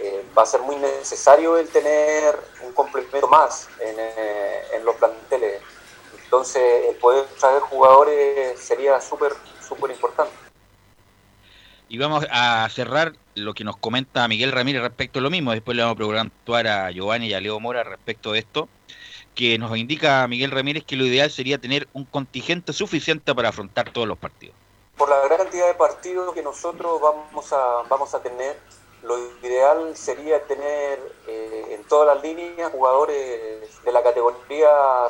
[0.00, 4.96] eh, va a ser muy necesario el tener un complemento más en, eh, en los
[4.96, 5.62] planteles.
[6.24, 9.34] Entonces, el poder traer jugadores sería súper.
[11.90, 15.50] Y vamos a cerrar lo que nos comenta Miguel Ramírez respecto a lo mismo.
[15.50, 18.68] Después le vamos a preguntar a Giovanni y a Leo Mora respecto de esto.
[19.34, 23.90] Que nos indica Miguel Ramírez que lo ideal sería tener un contingente suficiente para afrontar
[23.90, 24.54] todos los partidos.
[24.96, 28.56] Por la gran cantidad de partidos que nosotros vamos a, vamos a tener,
[29.02, 34.68] lo ideal sería tener eh, en todas las líneas jugadores de la categoría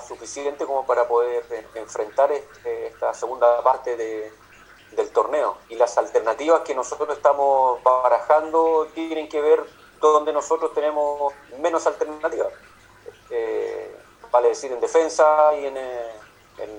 [0.08, 4.32] suficiente como para poder enfrentar este, esta segunda parte de,
[4.92, 5.58] del torneo.
[5.68, 9.64] Y las alternativas que nosotros estamos barajando tienen que ver
[10.00, 12.52] donde nosotros tenemos menos alternativas.
[13.30, 13.96] Eh,
[14.30, 16.12] vale decir, en defensa y eh,
[16.58, 16.70] en,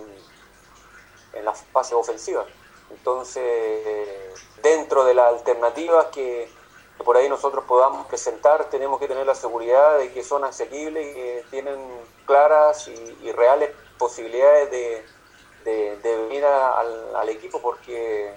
[1.33, 2.47] en las fases ofensivas.
[2.89, 3.43] Entonces,
[4.61, 6.49] dentro de las alternativas que,
[7.05, 11.13] por ahí nosotros podamos presentar, tenemos que tener la seguridad de que son asequibles y
[11.13, 11.79] que tienen
[12.25, 15.05] claras y reales posibilidades de,
[15.63, 18.33] de, venir al, equipo porque,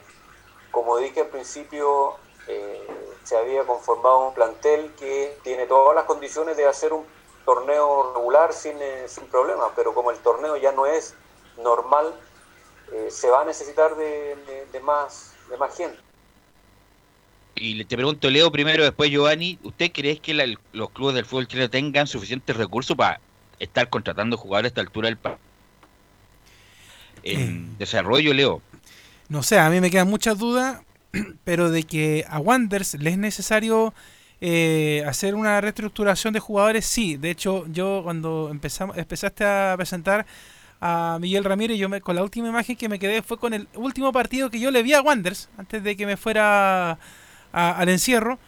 [0.70, 2.14] como dije al principio,
[2.48, 2.86] eh,
[3.24, 7.04] se había conformado un plantel que tiene todas las condiciones de hacer un
[7.44, 11.14] torneo regular sin, eh, sin problemas, pero como el torneo ya no es
[11.62, 12.14] normal,
[12.92, 15.98] eh, se va a necesitar de, más, de más gente.
[17.56, 21.70] Y te pregunto, Leo, primero, después Giovanni, ¿usted cree que los clubes del fútbol chileno
[21.70, 23.20] tengan suficientes recursos para
[23.58, 25.53] estar contratando jugadores a esta altura del partido?
[27.24, 28.62] En eh, desarrollo, Leo?
[29.28, 30.80] No sé, a mí me quedan muchas dudas,
[31.44, 33.94] pero de que a Wanders le es necesario
[34.40, 37.16] eh, hacer una reestructuración de jugadores, sí.
[37.16, 40.26] De hecho, yo cuando empezamos, empezaste a presentar
[40.80, 43.68] a Miguel Ramírez, yo me, con la última imagen que me quedé fue con el
[43.74, 46.98] último partido que yo le vi a Wanders antes de que me fuera
[47.52, 48.38] al encierro.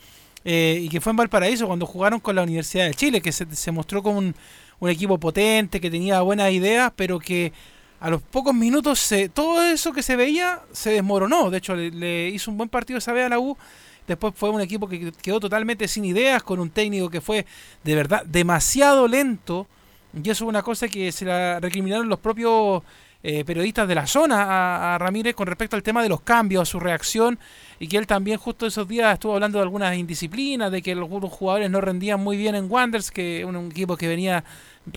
[0.48, 3.46] Eh, y que fue en Valparaíso cuando jugaron con la Universidad de Chile, que se,
[3.56, 4.34] se mostró como un,
[4.78, 7.52] un equipo potente, que tenía buenas ideas, pero que
[8.00, 11.50] a los pocos minutos se, todo eso que se veía se desmoronó.
[11.50, 13.56] De hecho, le, hizo un buen partido esa vez a la U.
[14.06, 17.44] Después fue un equipo que quedó totalmente sin ideas, con un técnico que fue
[17.82, 19.66] de verdad demasiado lento.
[20.14, 22.82] Y eso es una cosa que se la recriminaron los propios
[23.22, 26.70] eh, periodistas de la zona a, Ramírez con respecto al tema de los cambios, a
[26.70, 27.38] su reacción.
[27.80, 31.32] Y que él también justo esos días estuvo hablando de algunas indisciplinas, de que algunos
[31.32, 34.44] jugadores no rendían muy bien en Wanderers, que un, un equipo que venía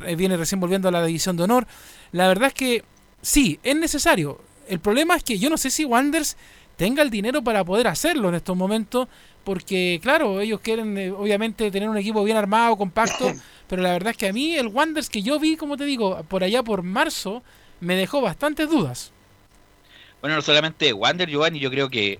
[0.06, 1.66] eh, viene recién volviendo a la división de honor.
[2.12, 2.84] La verdad es que
[3.22, 4.42] sí, es necesario.
[4.68, 6.38] El problema es que yo no sé si Wanderers
[6.78, 9.08] tenga el dinero para poder hacerlo en estos momentos,
[9.44, 13.34] porque claro, ellos quieren eh, obviamente tener un equipo bien armado, compacto,
[13.68, 16.24] pero la verdad es que a mí el Wanderers que yo vi, como te digo,
[16.30, 17.44] por allá por marzo,
[17.80, 19.12] me dejó bastantes dudas.
[20.22, 22.20] Bueno, no solamente Wander, Giovanni, yo creo que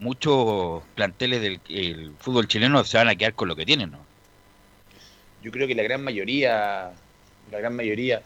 [0.00, 3.98] muchos planteles del fútbol chileno se van a quedar con lo que tienen, ¿no?
[5.42, 6.90] Yo creo que la gran mayoría,
[7.52, 8.22] la gran mayoría,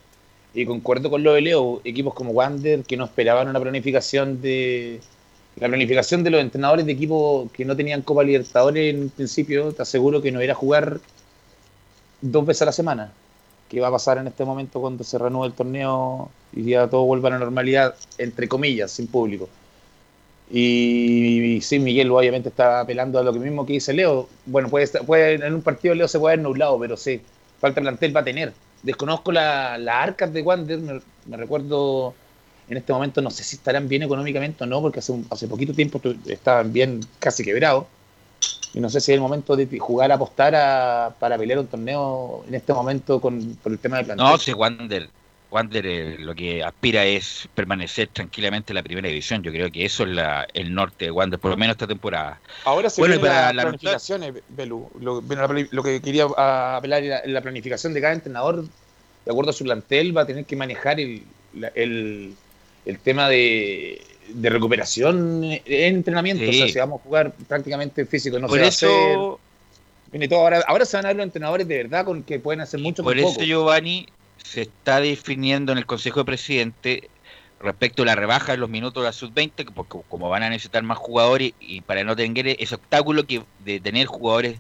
[0.55, 5.01] y concuerdo con lo de Leo, equipos como Wander que no esperaban una planificación de.
[5.57, 9.83] La planificación de los entrenadores de equipos que no tenían Copa Libertadores en principio, te
[9.83, 10.99] aseguro que no era jugar
[12.23, 13.13] dos veces a la semana.
[13.69, 17.05] ¿Qué va a pasar en este momento cuando se renueve el torneo y ya todo
[17.05, 19.49] vuelva a la normalidad, entre comillas, sin público?
[20.51, 24.29] Y, sí, Miguel obviamente está apelando a lo que mismo que dice Leo.
[24.47, 27.21] Bueno, puede, puede en un partido Leo se puede haber nublado, pero sí,
[27.61, 30.79] falta plantel va a tener desconozco las la arcas de Wander,
[31.27, 32.15] me, recuerdo
[32.69, 35.73] en este momento, no sé si estarán bien económicamente o no, porque hace, hace poquito
[35.73, 37.87] tiempo estaban bien casi quebrados.
[38.75, 41.67] Y no sé si es el momento de jugar a apostar a, para pelear un
[41.67, 44.27] torneo en este momento con, por el tema de plantel.
[44.27, 45.11] No, sí, Wander,
[45.53, 49.43] Wander eh, lo que aspira es permanecer tranquilamente en la primera división.
[49.43, 52.41] Yo creo que eso es la, el norte de Wander, por lo menos esta temporada.
[52.65, 54.91] Ahora se bueno, para la, planificación, Belu.
[54.99, 55.23] Lo,
[55.71, 60.17] lo, que quería apelar era la planificación de cada entrenador, de acuerdo a su plantel,
[60.17, 61.23] va a tener que manejar el,
[61.75, 62.35] el,
[62.87, 66.49] el tema de, de, recuperación en entrenamiento.
[66.49, 69.39] O sea, si vamos a jugar prácticamente físico, no por se eso...
[70.11, 72.61] Viene todo ahora, ahora se van a ver los entrenadores de verdad con que pueden
[72.61, 74.07] hacer mucho Por eso, Giovanni,
[74.45, 77.11] se está definiendo en el Consejo de Presidente
[77.61, 80.83] respecto a la rebaja de los minutos de la sub-20, porque como van a necesitar
[80.83, 84.59] más jugadores y para no tener ese obstáculo que de tener jugadores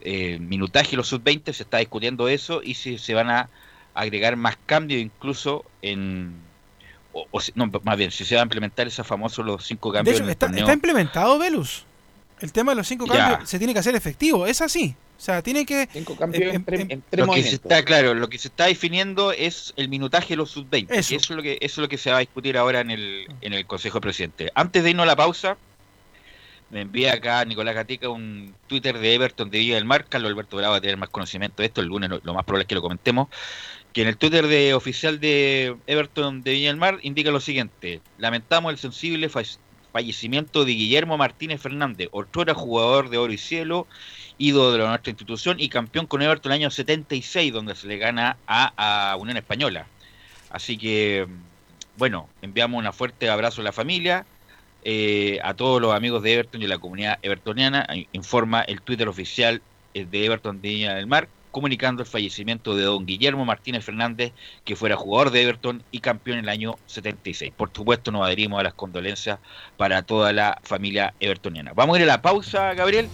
[0.00, 3.50] eh, minutaje los sub-20, se está discutiendo eso y si se van a
[3.94, 6.32] agregar más cambios incluso en
[7.12, 10.16] o, no, más bien, si se va a implementar esos famosos los cinco De cambios.
[10.16, 11.84] hecho, en el está, está implementado, Velus.
[12.40, 13.12] El tema de los cinco Ya.
[13.30, 14.46] cambios se tiene que hacer efectivo.
[14.46, 14.94] Es así.
[15.18, 15.88] O sea, tiene que.
[15.92, 17.52] Cinco cambios em- en, tres- em- en tres Lo que se movimientos.
[17.54, 20.86] está claro, lo que se está definiendo es el minutaje de los sub-20.
[20.86, 21.16] que Eso.
[21.16, 21.32] Eso.
[21.32, 23.52] es lo que eso es lo que se va a discutir ahora en el, en
[23.52, 24.52] el Consejo de Presidente.
[24.54, 25.56] Antes de irnos a la pausa,
[26.70, 30.06] me envía acá Nicolás Gatica un Twitter de Everton de Villa del Mar.
[30.08, 31.80] Carlos Alberto Bravo va a tener más conocimiento de esto.
[31.80, 33.28] El lunes lo, lo más probable es que lo comentemos.
[33.92, 38.00] Que en el Twitter de oficial de Everton de Viña del Mar indica lo siguiente:
[38.18, 39.42] Lamentamos el sensible fa-
[39.92, 43.86] fallecimiento de Guillermo Martínez Fernández, otrora jugador de oro y cielo,
[44.38, 48.36] ídolo de nuestra institución y campeón con Everton el año 76, donde se le gana
[48.46, 49.86] a, a Unión Española.
[50.50, 51.26] Así que,
[51.96, 54.24] bueno, enviamos un fuerte abrazo a la familia,
[54.84, 57.86] eh, a todos los amigos de Everton y a la comunidad evertoniana.
[57.92, 59.60] eh, Informa el Twitter oficial
[59.94, 64.32] eh, de Everton de Viña del Mar, comunicando el fallecimiento de don Guillermo Martínez Fernández,
[64.64, 67.52] que fuera jugador de Everton y campeón en el año 76.
[67.56, 69.40] Por supuesto, nos adherimos a las condolencias
[69.76, 71.72] para toda la familia evertoniana.
[71.74, 73.08] Vamos a ir a la pausa, Gabriel,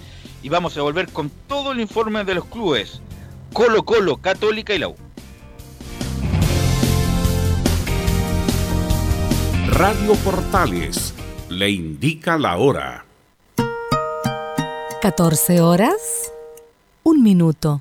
[0.44, 3.00] y vamos a volver con todo el informe de los clubes.
[3.54, 4.96] Colo Colo, Católica y la U.
[9.68, 11.14] Radio Portales
[11.48, 13.06] le indica la hora.
[15.00, 16.30] 14 horas,
[17.04, 17.80] un minuto.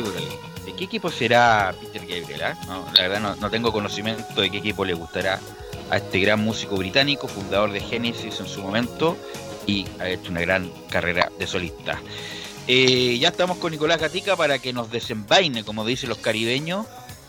[0.00, 2.42] ¿De qué equipo será Peter Gabriel?
[2.42, 2.54] ah?
[2.94, 5.38] La verdad no, tengo conocimiento de qué equipo le gustará
[5.90, 9.16] a este gran músico británico, fundador de Genesis en su momento
[9.66, 12.00] y ha hecho una gran carrera de solista.
[12.66, 16.86] Eh, ya estamos con Nicolás Gatica para que nos desenvaine, como dicen los caribeños,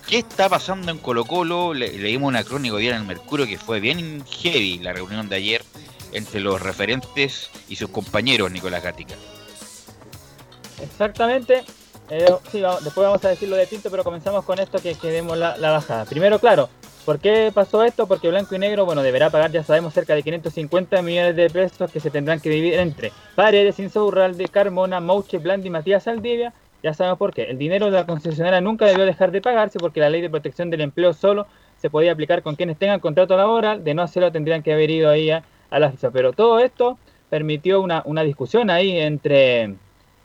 [0.08, 1.74] qué está pasando en Colo Colo.
[1.74, 5.36] Le- leímos una crónica hoy en el Mercurio que fue bien heavy la reunión de
[5.36, 5.64] ayer
[6.14, 9.16] entre los referentes y sus compañeros, Nicolás Gatica.
[10.82, 11.64] Exactamente.
[12.10, 14.94] Eh, sí, vamos- después vamos a decir lo de Pinto, pero comenzamos con esto que,
[14.94, 16.06] que demos la, bajada.
[16.06, 16.70] Primero, claro,
[17.04, 18.06] ¿por qué pasó esto?
[18.08, 21.90] Porque Blanco y Negro, bueno, deberá pagar, ya sabemos, cerca de 550 millones de pesos
[21.92, 26.54] que se tendrán que dividir entre Paredes, Insaurralde, Carmona, Mouche, Blandi y Matías Saldivia.
[26.84, 27.46] Ya sabemos por qué.
[27.46, 30.70] El dinero de la concesionaria nunca debió dejar de pagarse porque la ley de protección
[30.70, 31.48] del empleo solo
[31.82, 33.84] se podía aplicar con quienes tengan contrato laboral.
[33.84, 36.12] De no hacerlo tendrían que haber ido ahí a, la FIFA.
[36.12, 37.00] Pero todo esto
[37.32, 39.74] permitió una discusión ahí entre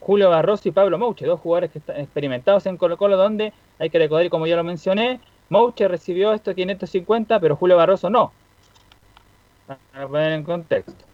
[0.01, 3.89] Julio Barroso y Pablo Mouche, dos jugadores que están experimentados en Colo Colo, donde hay
[3.89, 8.33] que recordar, como ya lo mencioné, Mouche recibió estos 550, pero Julio Barroso no.
[9.67, 11.05] Para poner en contexto.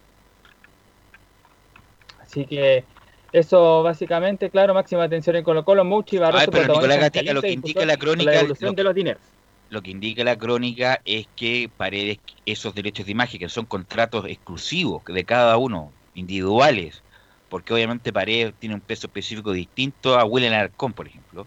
[2.20, 2.84] Así que
[3.32, 6.44] eso básicamente, claro, máxima atención en Colo Colo, Mouche y Barroso.
[6.44, 9.22] Ay, pero Nicolás Gatica, lo que indica la crónica, La lo- de los dineros.
[9.70, 14.24] Lo que indica la crónica es que Paredes, esos derechos de imagen, que son contratos
[14.26, 17.02] exclusivos de cada uno, individuales,
[17.48, 21.46] porque obviamente Paredes tiene un peso específico distinto a William Arcón, por ejemplo,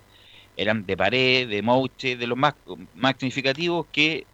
[0.58, 2.56] eran de Paredes, de Mouche, de los más,
[2.96, 4.26] más significativos que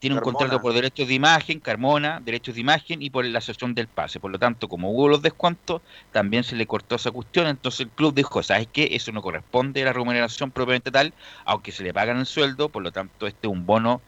[0.00, 3.74] tiene un contrato por derechos de imagen, Carmona, derechos de imagen y por la sesión
[3.74, 4.18] del pase.
[4.18, 7.46] Por lo tanto, como hubo los descuentos, también se le cortó esa cuestión.
[7.46, 8.88] Entonces el club dijo, ¿sabes qué?
[8.92, 11.12] Eso no corresponde a la remuneración propiamente tal,
[11.44, 14.00] aunque se le pagan el sueldo, por lo tanto este es un bono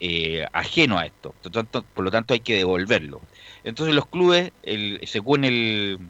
[0.00, 1.32] eh, ajeno a esto.
[1.40, 3.20] Por lo, tanto, por lo tanto hay que devolverlo.
[3.62, 6.00] Entonces los clubes, el, según el,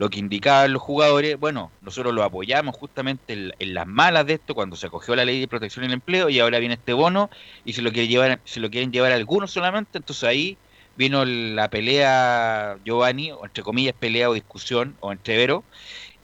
[0.00, 4.32] lo que indicaban los jugadores, bueno, nosotros lo apoyamos justamente en, en las malas de
[4.32, 7.28] esto cuando se acogió la ley de protección del empleo y ahora viene este bono
[7.66, 10.56] y se lo quiere llevar, se lo quieren llevar algunos solamente, entonces ahí
[10.96, 15.64] vino la pelea Giovanni, o entre comillas pelea o discusión, o entrevero,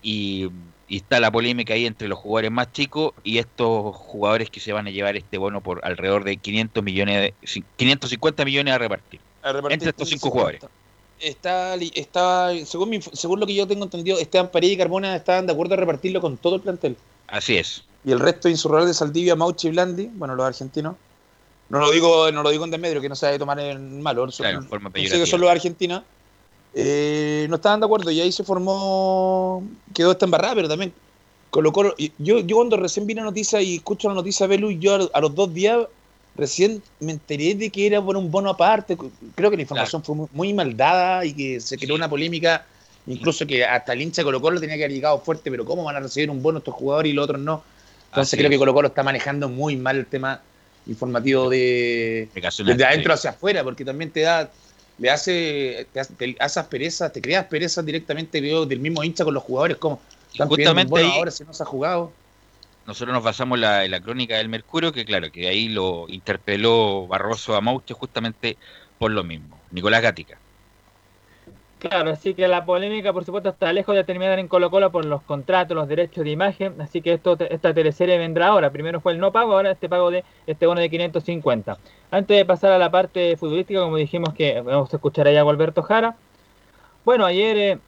[0.00, 0.48] y,
[0.88, 4.72] y está la polémica ahí entre los jugadores más chicos y estos jugadores que se
[4.72, 9.20] van a llevar este bono por alrededor de 500 millones, de, 550 millones a repartir.
[9.42, 10.30] A repartir entre estos cinco 50.
[10.30, 10.85] jugadores.
[11.20, 15.46] Está, está según, mi- según lo que yo tengo entendido, Esteban Paredes y Carmona estaban
[15.46, 16.96] de acuerdo a repartirlo con todo el plantel.
[17.28, 17.82] Así es.
[18.04, 20.96] Y el resto, Insurral de Saldivia, Mauchi y Blandi, bueno, los argentinos.
[21.68, 24.30] No lo digo, no lo digo en desmedro, que no se debe tomar en malo.
[24.30, 25.30] son- Claro, en forma pensé que peyorativa.
[25.30, 26.02] son los argentinos.
[26.74, 29.64] Eh, no estaban de acuerdo y ahí se formó,
[29.94, 30.92] quedó esta embarrada, pero también
[31.50, 31.94] Colo Colo.
[31.96, 34.94] y Yo, yo cuando recién vi la noticia y escucho la noticia de Belu, yo
[34.94, 35.86] a, a los dos días
[36.36, 38.96] recién me enteré de que era por un bono aparte.
[39.34, 42.66] Creo que la información fue muy, mal dada y que se creó una polémica,
[43.06, 45.84] incluso que hasta el hincha de Colo Colo tenía que haber llegado fuerte, pero ¿cómo
[45.84, 47.62] van a recibir un bono estos jugadores y los otros no?
[48.08, 48.54] Entonces Así creo es.
[48.54, 50.40] que Colo Colo está manejando muy mal el tema
[50.86, 52.28] informativo de
[52.64, 54.50] desde adentro hacia afuera, porque también te da,
[54.98, 59.24] le hace, te hace, te hace asperezas, te creas perezas directamente creo, del mismo hincha
[59.24, 62.12] con los jugadores, como están justamente bono ahí- ahora si no se ha jugado.
[62.86, 67.06] Nosotros nos basamos la- en la crónica del Mercurio, que claro, que ahí lo interpeló
[67.06, 68.56] Barroso a Mauche justamente
[68.98, 69.58] por lo mismo.
[69.70, 70.38] Nicolás Gatica.
[71.78, 75.04] Claro, así que la polémica, por supuesto, está lejos de terminar en Colo Colo por
[75.04, 76.80] los contratos, los derechos de imagen.
[76.80, 78.70] Así que esto, esta teleserie vendrá ahora.
[78.70, 81.76] Primero fue el no pago, ahora este pago de este bono de 550.
[82.10, 85.50] Antes de pasar a la parte futbolística, como dijimos que vamos a escuchar allá a
[85.50, 86.16] Alberto Jara.
[87.04, 87.78] Bueno, ayer eh,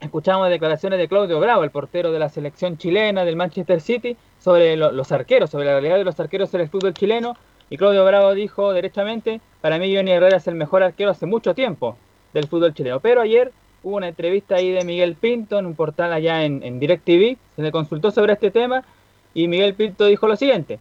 [0.00, 4.16] escuchamos declaraciones de Claudio Bravo, el portero de la selección chilena del Manchester City,
[4.48, 7.36] sobre lo- los arqueros, sobre la realidad de los arqueros en el fútbol chileno.
[7.68, 11.54] Y Claudio Bravo dijo derechamente, para mí Johnny Herrera es el mejor arquero hace mucho
[11.54, 11.98] tiempo
[12.32, 12.98] del fútbol chileno.
[13.00, 16.80] Pero ayer hubo una entrevista ahí de Miguel Pinto en un portal allá en, en
[16.80, 18.84] DirecTV, se le consultó sobre este tema
[19.34, 20.78] y Miguel Pinto dijo lo siguiente,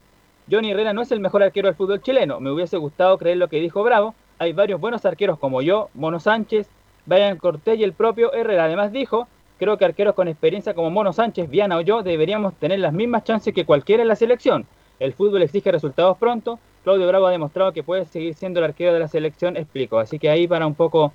[0.50, 3.50] Johnny Herrera no es el mejor arquero del fútbol chileno, me hubiese gustado creer lo
[3.50, 6.70] que dijo Bravo, hay varios buenos arqueros como yo, Mono Sánchez,
[7.06, 8.64] Brian Cortés y el propio Herrera.
[8.64, 9.28] Además dijo,
[9.58, 13.24] creo que arqueros con experiencia como Mono Sánchez, Viana o yo deberíamos tener las mismas
[13.24, 14.66] chances que cualquiera en la selección.
[15.00, 16.60] El fútbol exige resultados pronto.
[16.84, 20.00] Claudio Bravo ha demostrado que puede seguir siendo el arquero de la selección, explico.
[20.00, 21.14] Así que ahí para un poco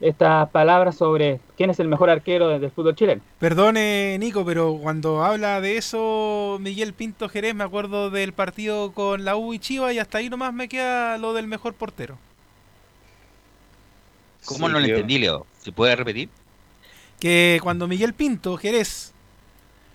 [0.00, 3.22] estas palabras sobre quién es el mejor arquero del fútbol chileno.
[3.38, 9.24] Perdone, Nico, pero cuando habla de eso Miguel Pinto Jerez, me acuerdo del partido con
[9.24, 12.18] la U y Chivas y hasta ahí nomás me queda lo del mejor portero.
[14.44, 15.46] ¿Cómo Sí, no lo entendí, Leo?
[15.58, 16.28] ¿Se puede repetir?
[17.24, 19.14] Que cuando Miguel Pinto Jerez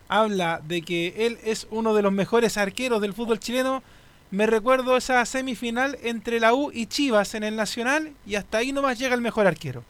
[0.08, 3.84] habla de que él es uno de los mejores arqueros del fútbol chileno,
[4.32, 8.72] me recuerdo esa semifinal entre la U y Chivas en el Nacional y hasta ahí
[8.72, 9.84] nomás llega el mejor arquero.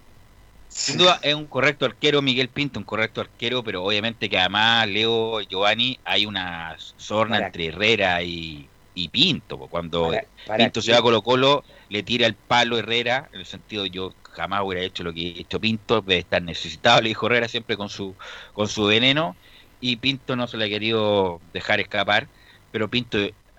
[0.68, 4.90] Sin duda es un correcto arquero, Miguel Pinto, un correcto arquero, pero obviamente que además
[4.90, 8.68] Leo Giovanni hay una sorna entre Herrera y,
[9.14, 9.58] Pinto.
[9.58, 10.12] Cuando
[10.58, 14.14] Pinto se va a Colo Colo, le tira el palo Herrera, en el sentido yo
[14.24, 17.78] jamás hubiera hecho lo que ha hecho Pinto, debe estar necesitado, le dijo Herrera siempre
[17.78, 18.16] con su,
[18.54, 19.36] con su veneno,
[19.82, 22.28] y Pinto no se le ha querido dejar escapar,
[22.72, 23.18] pero Pinto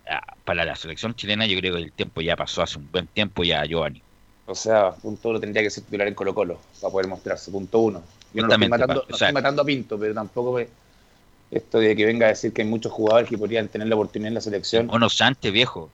[0.08, 3.06] ah, para la selección chilena yo creo que el tiempo ya pasó hace un buen
[3.08, 4.02] tiempo ya Giovanni.
[4.46, 7.78] O sea, punto uno tendría que ser titular en Colo Colo para poder mostrarse, punto
[7.78, 8.02] uno.
[8.34, 10.68] Yo no, estoy matando, matando, a Pinto, pero tampoco me,
[11.50, 14.28] esto de que venga a decir que hay muchos jugadores que podrían tener la oportunidad
[14.28, 14.86] en la selección.
[14.86, 15.90] Bueno, Sánchez, viejo.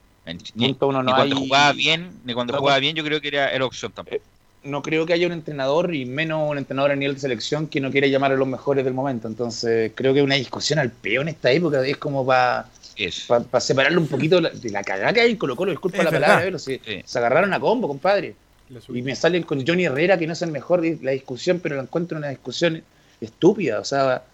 [0.55, 3.65] Ni, uno no cuando jugaba bien, ni cuando jugaba bien, yo creo que era, era
[3.65, 4.17] opción tampoco.
[4.17, 4.21] Eh,
[4.65, 7.81] no creo que haya un entrenador y menos un entrenador a nivel de selección que
[7.81, 9.29] no quiera llamar a los mejores del momento.
[9.29, 12.67] Entonces, creo que una discusión al peor en esta época es como para
[13.27, 16.59] para separarlo un poquito de la cagada que hay en Colo Colo, disculpa la palabra,
[16.59, 18.35] se, se agarraron a combo, compadre.
[18.89, 21.77] Y me salen con Johnny Herrera, que no es el mejor de la discusión, pero
[21.77, 22.83] la encuentro una discusión
[23.21, 24.25] estúpida, o sea,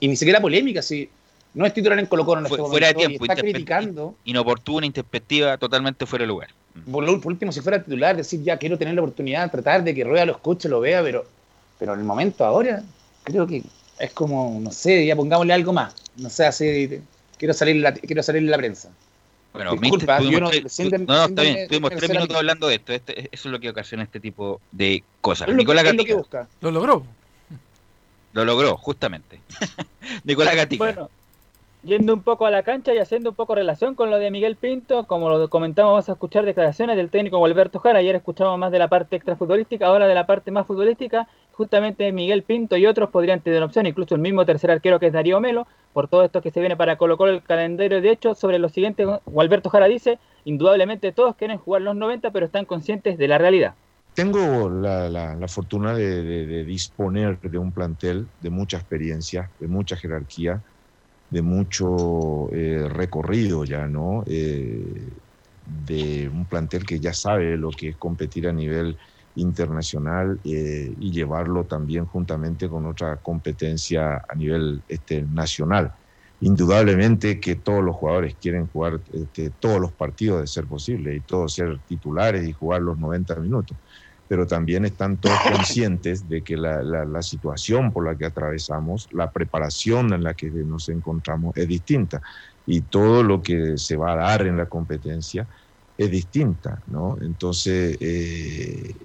[0.00, 1.08] y ni siquiera polémica, si
[1.54, 4.16] no es titular en Colo Colo en este fuera de tiempo, y está criticando.
[4.24, 6.50] Inoportuna, perspectiva totalmente fuera de lugar.
[6.90, 10.26] Por, último, si fuera titular, decir ya quiero tener la oportunidad, tratar de que Rueda
[10.26, 11.24] lo escuche, lo vea, pero,
[11.78, 12.82] pero en el momento ahora,
[13.22, 13.62] creo que
[14.00, 15.94] es como, no sé, ya pongámosle algo más.
[16.16, 17.00] No sé, así,
[17.38, 18.90] quiero salir la, quiero salir en la prensa.
[19.52, 22.92] Bueno, Disculpa, no, no, está bien, estuvimos tres minutos hablando de esto.
[22.92, 25.48] Este, eso es lo que ocasiona este tipo de cosas.
[25.54, 26.48] Nicolás Gatica.
[26.60, 27.06] Lo logró.
[28.32, 29.38] Lo logró, justamente.
[30.24, 30.84] Nicolás Gatica.
[30.84, 31.08] Bueno,
[31.84, 34.56] yendo un poco a la cancha y haciendo un poco relación con lo de Miguel
[34.56, 37.98] Pinto, como lo comentamos, vamos a escuchar declaraciones del técnico Alberto Jara.
[37.98, 41.28] Ayer escuchamos más de la parte extrafutbolística, ahora de la parte más futbolística.
[41.52, 45.12] Justamente Miguel Pinto y otros podrían tener opción, incluso el mismo tercer arquero que es
[45.12, 48.00] Darío Melo, por todo esto que se viene para Colo Colo el calendario.
[48.00, 49.06] De hecho, sobre lo siguiente,
[49.38, 53.74] Alberto Jara dice, indudablemente todos quieren jugar los 90, pero están conscientes de la realidad.
[54.14, 60.62] Tengo la, fortuna de, disponer de un plantel de mucha experiencia, de mucha jerarquía,
[61.34, 64.22] de mucho eh, recorrido ya, ¿no?
[64.24, 65.10] Eh,
[65.64, 68.96] de un plantel que ya sabe lo que es competir a nivel
[69.34, 75.92] internacional eh, y llevarlo también juntamente con otra competencia a nivel este, nacional.
[76.38, 81.22] Indudablemente que todos los jugadores quieren jugar este, todos los partidos de ser posible y
[81.22, 83.76] todos ser titulares y jugar los 90 minutos,
[84.26, 89.30] pero también están todos conscientes de que la, la situación por la que atravesamos, la
[89.30, 92.20] preparación en la que nos encontramos es distinta
[92.66, 95.46] y todo lo que se va a dar en la competencia
[95.96, 97.16] es distinta, ¿no?
[97.20, 98.96] Entonces, eh,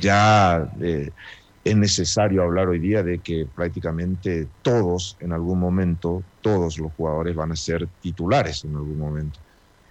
[0.00, 1.12] ya eh,
[1.64, 7.34] es necesario hablar hoy día de que prácticamente todos, en algún momento, todos los jugadores
[7.36, 9.40] van a ser titulares en algún momento.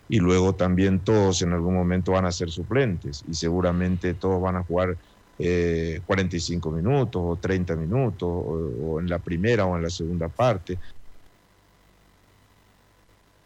[0.10, 4.56] Y luego también todos en algún momento van a ser suplentes y seguramente todos van
[4.56, 4.98] a jugar
[5.38, 10.78] 45 eh, minutos o 30 minutos o en la primera o en la segunda parte.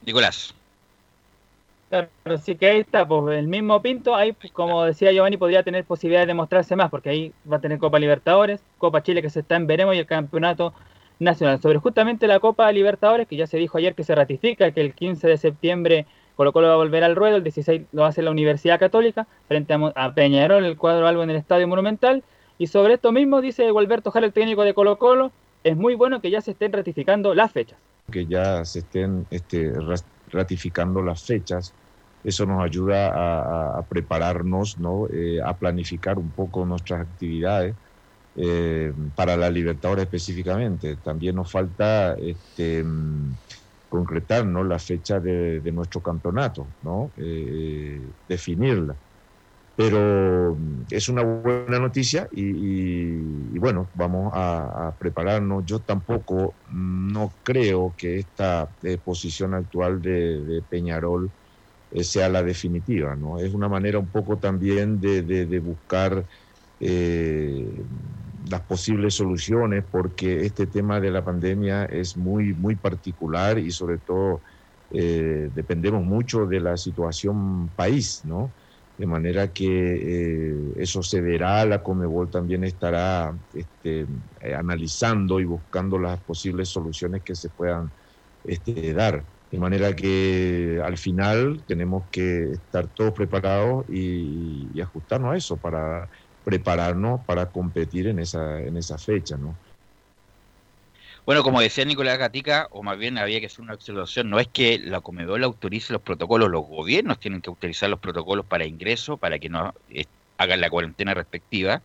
[0.06, 0.56] Nicolás.
[1.90, 2.10] Claro,
[2.44, 5.86] sí que ahí está, pues el mismo Pinto, ahí pues, como decía Giovanni, podría tener
[5.86, 9.42] posibilidades de mostrarse más, porque ahí va a tener Copa Libertadores, Copa Chile que se
[9.42, 10.74] está en veremos y el Campeonato
[11.20, 11.62] Nacional.
[11.62, 14.96] Sobre justamente la Copa Libertadores, que ya se dijo ayer que se ratifica, que el
[14.96, 18.32] 15 de septiembre Colo Colo va a volver al ruedo, el 16 lo hace la
[18.32, 22.24] Universidad Católica, frente a, Peñarol, el cuadro algo en el Estadio Monumental,
[22.58, 25.32] y sobre esto mismo dice Gualberto Jara, el técnico de Colo Colo,
[25.64, 27.78] es muy bueno que ya se estén ratificando las fechas.
[28.12, 29.74] Que ya se estén este,
[30.32, 31.74] ratificando las fechas
[32.24, 35.08] eso nos ayuda a, prepararnos, ¿no?
[35.12, 37.76] Eh, a planificar un poco nuestras actividades
[38.38, 40.96] eh, para la Libertadores específicamente.
[40.96, 42.86] También nos falta este,
[43.94, 44.64] concretar ¿no?
[44.64, 47.12] la fecha de, nuestro campeonato, ¿no?
[47.16, 48.96] Eh, definirla.
[49.76, 55.64] Pero mm, es una buena noticia y, bueno, vamos a, prepararnos.
[55.66, 58.68] Yo tampoco mm, no creo que esta
[59.06, 61.30] posición actual de Peñarol
[61.94, 63.16] eh, sea la definitiva.
[63.16, 63.38] ¿no?
[63.38, 66.26] Es una manera un poco también de, de, buscar
[66.80, 67.68] eh,
[68.54, 73.98] las posibles soluciones, porque este tema de la pandemia es muy, muy particular y sobre
[73.98, 74.44] todo
[74.92, 78.54] eh, dependemos mucho de la situación país, ¿no?
[78.96, 84.06] De manera que eso se verá, la Comebol también estará este,
[84.56, 87.92] analizando y buscando las posibles soluciones que se puedan
[88.44, 89.26] este, dar.
[89.50, 96.10] De manera que al final tenemos que estar todos preparados y, ajustarnos a eso para
[96.44, 99.56] prepararnos para competir en esa, en esa fecha, ¿no?
[101.26, 104.48] Bueno, como decía Nicolás Gatica, o más bien había que hacer una observación, no es
[104.48, 109.16] que la Comedol autorice los protocolos, los gobiernos tienen que autorizar los protocolos para ingreso,
[109.16, 110.04] para que no eh,
[110.38, 111.82] hagan la cuarentena respectiva.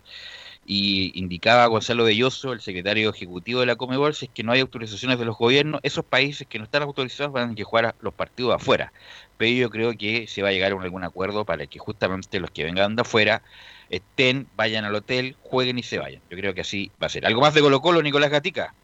[0.65, 4.59] Y indicaba Gonzalo Belloso, el secretario ejecutivo de la Comebol, si es que no hay
[4.59, 7.85] autorizaciones de los gobiernos, esos países que no están autorizados van a tener que jugar
[7.85, 8.91] a los partidos afuera.
[9.37, 12.51] Pero yo creo que se va a llegar a algún acuerdo para que justamente los
[12.51, 13.41] que vengan de afuera
[13.89, 16.23] estén, vayan al hotel, jueguen y se vayan.
[16.29, 17.25] Yo creo que así va a ser.
[17.25, 18.75] ¿Algo más de Colo Colo, Nicolás Gatica?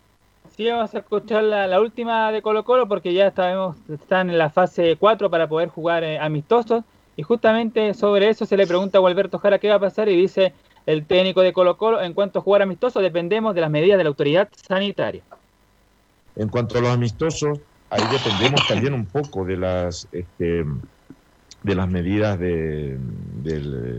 [0.55, 4.37] Sí, vamos a escuchar la, la última de Colo Colo porque ya sabemos están en
[4.37, 6.83] la fase 4 para poder jugar eh, amistosos.
[7.15, 10.15] Y justamente sobre eso se le pregunta a Alberto Jara qué va a pasar y
[10.17, 10.53] dice
[10.85, 14.03] el técnico de Colo Colo, en cuanto a jugar amistoso dependemos de las medidas de
[14.03, 15.23] la autoridad sanitaria.
[16.35, 20.65] En cuanto a los amistosos, ahí dependemos también un poco de las este,
[21.65, 22.99] de las medidas de,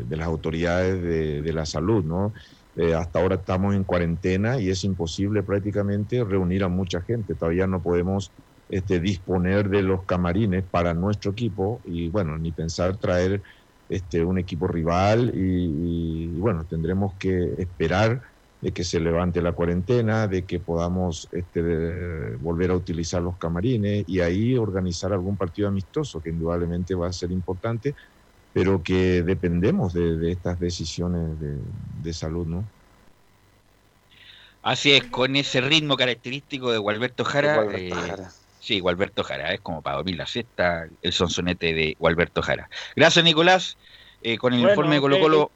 [0.09, 2.33] las autoridades de, de la salud, ¿no?
[2.77, 7.35] Eh, hasta ahora estamos en cuarentena y es imposible prácticamente reunir a mucha gente.
[7.35, 8.33] Todavía no podemos
[8.69, 13.43] este, disponer de los camarines para nuestro equipo y bueno, ni pensar traer
[13.89, 18.23] este, un equipo rival y, y, bueno, tendremos que esperar
[18.67, 23.39] de que se levante la cuarentena, de que podamos este, de- volver a utilizar los
[23.39, 27.95] camarines y ahí organizar algún partido amistoso que indudablemente va a ser importante,
[28.53, 31.59] pero que dependemos de, de estas decisiones de,
[32.03, 32.69] de salud, ¿no?
[34.63, 37.55] Así es, con ese ritmo característico de Gualberto Jara.
[37.63, 38.33] Gualberto eh, Jara.
[38.59, 42.69] Sí, Gualberto Jara, es como para dormir la siesta, el sonsonete de Gualberto Jara.
[42.97, 43.79] Gracias, Nicolás.
[44.21, 45.21] Eh, con el Bueno, informe de Colo.
[45.21, 45.53] Colo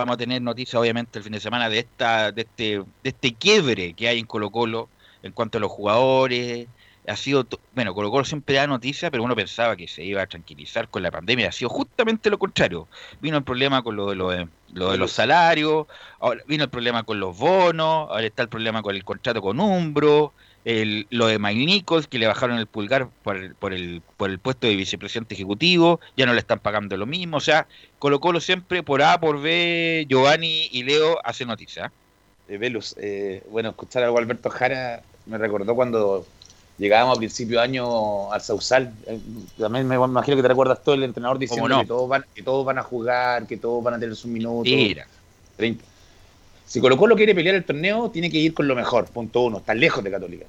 [0.00, 3.34] vamos a tener noticias, obviamente, el fin de semana de esta, de este, de este
[3.34, 4.88] quiebre que hay en Colo Colo
[5.22, 6.66] en cuanto a los jugadores.
[7.06, 10.26] Ha sido, bueno, Colo Colo siempre da noticias, pero uno pensaba que se iba a
[10.26, 11.48] tranquilizar con la pandemia.
[11.48, 12.88] Ha sido justamente lo contrario.
[13.20, 15.86] Vino el problema con lo de, lo de, lo de los salarios,
[16.46, 20.32] vino el problema con los bonos, ahora está el problema con el contrato con Umbro,
[20.64, 24.30] el, lo de Mike Nichols, que le bajaron el pulgar por el, por, el, por
[24.30, 27.36] el puesto de vicepresidente ejecutivo, ya no le están pagando lo mismo.
[27.36, 27.66] O sea,
[27.98, 31.92] Colo Colo siempre por A, por B, Giovanni y Leo hace noticia.
[32.48, 36.26] Eh, Velus, eh, bueno, escuchar a Alberto Jara me recordó cuando
[36.78, 38.92] llegábamos a principio de año al Sausal.
[39.06, 39.18] Eh,
[39.58, 41.80] también me imagino que te recuerdas todo el entrenador diciendo no?
[41.80, 44.64] que, todos van, que todos van a jugar, que todos van a tener sus minutos.
[44.64, 45.06] Mentira.
[45.56, 45.84] 30.
[46.74, 49.58] Si Colo Colo quiere pelear el torneo, tiene que ir con lo mejor, punto uno,
[49.58, 50.44] está lejos de Católica.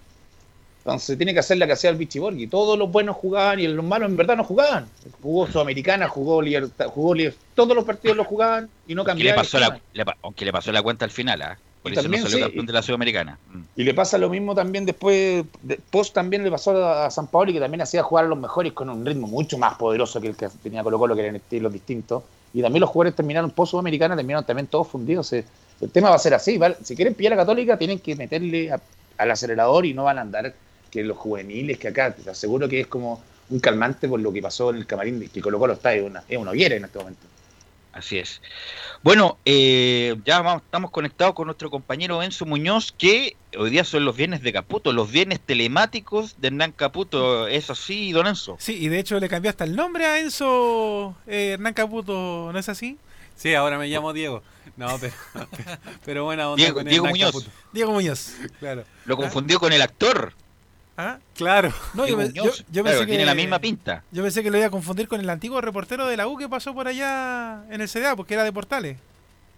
[0.80, 2.48] Entonces tiene que hacer la que hacía el Vichy Borghi.
[2.48, 4.88] Todos los buenos jugaban y los malos en verdad no jugaban.
[5.22, 9.30] Jugó Sudamericana, jugó Libertad, jugó Liber- todos los partidos los jugaban y no Aunque le,
[9.36, 9.36] cambiaban.
[9.46, 11.60] pasó la, le aunque le pasó la cuenta al final, ¿ah?
[11.84, 13.38] por Y eso no también, salió sí, campeón y- de la Sudamericana.
[13.54, 13.60] Mm.
[13.76, 17.28] Y le pasa lo mismo también después, de- post también le pasó a, a San
[17.28, 20.30] Paolo que también hacía jugar a los mejores con un ritmo mucho más poderoso que
[20.30, 22.24] el que tenía Colo Colo, que eran estilos distintos.
[22.52, 25.32] Y también los jugadores terminaron post Sudamericana, terminaron también todos fundidos.
[25.34, 25.46] Eh,
[25.82, 26.78] El tema va a ser así, ¿vale?
[26.84, 28.80] si quieren pillar a Católica tienen que meterle a-
[29.18, 30.54] al acelerador y no van a andar
[30.92, 34.42] que los juveniles, que acá te aseguro que es como un calmante por lo que
[34.42, 36.86] pasó en el camarín, de- que Colo Colo está, es una, es una hoguera en
[36.86, 37.22] este momento.
[37.94, 38.42] Así es.
[39.04, 44.04] Bueno, eh, ya vamos- estamos conectados con nuestro compañero Enzo Muñoz, que hoy día son
[44.04, 47.48] los viernes de Caputo, los viernes telemáticos de Hernán Caputo.
[47.48, 48.58] ¿Es así, don Enzo?
[48.60, 52.60] Sí, y de hecho le cambió hasta el nombre a Enzo eh, Hernán Caputo, ¿no
[52.60, 52.98] es así?
[53.38, 54.44] Sí, ahora me llamo Diego.
[54.78, 55.14] No, pero,
[56.06, 57.32] pero buena onda Diego- con Diego Muñoz.
[57.32, 57.52] Caputo.
[57.72, 58.34] Diego Muñoz.
[58.60, 58.84] Claro.
[59.06, 60.34] Lo confundió con el actor.
[60.98, 61.20] ¿Ah?
[61.36, 61.74] Claro.
[61.94, 62.58] No, yo, Diego me- yo- Muñoz.
[62.72, 64.04] yo Claro, pensé que tiene la misma pinta.
[64.12, 66.48] Yo pensé que lo iba a confundir con el antiguo reportero de la U que
[66.50, 68.98] pasó por allá en el CDA, porque era de Portales.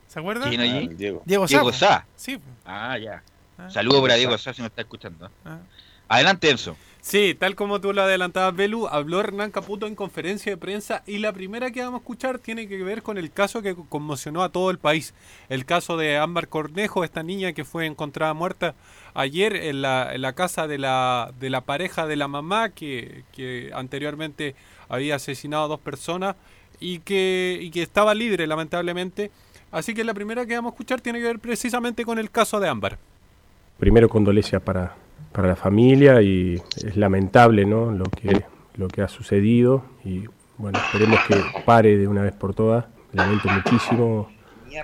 [0.08, 0.50] ¿Se acuerdan?
[0.50, 0.88] ¿Quién allí?
[0.96, 1.22] Diego.
[1.26, 1.50] Diego Sá.
[1.52, 2.06] Diego Sá.
[2.16, 2.40] Sí.
[2.66, 3.22] Ah, ya.
[3.58, 3.70] Ah.
[3.70, 5.30] Saludos para Diego Sá si me está escuchando.
[5.46, 5.58] Ah.
[6.10, 6.78] Adelante, Enzo.
[7.08, 11.20] Sí, tal como tú lo adelantabas, Belu, habló Hernán Caputo en conferencia de prensa y
[11.20, 14.50] la primera que vamos a escuchar tiene que ver con el caso que conmocionó a
[14.50, 15.14] todo el país.
[15.48, 18.76] El caso de Ámbar Cornejo, esta niña que fue encontrada muerta
[19.14, 23.24] ayer en la, en la casa de la, de la pareja de la mamá que,
[23.32, 24.54] que anteriormente
[24.90, 26.36] había asesinado a dos personas
[26.82, 29.32] y que, y que estaba libre lamentablemente.
[29.72, 32.60] Así que la primera que vamos a escuchar tiene que ver precisamente con el caso
[32.60, 32.98] de Ámbar.
[33.80, 34.94] primero condolencias para,
[35.32, 37.92] para la familia y es lamentable ¿no?
[37.92, 38.44] lo, que,
[38.76, 40.26] lo que ha sucedido y
[40.58, 42.86] bueno, esperemos que pare de una vez por todas.
[43.14, 44.30] Lamento muchísimo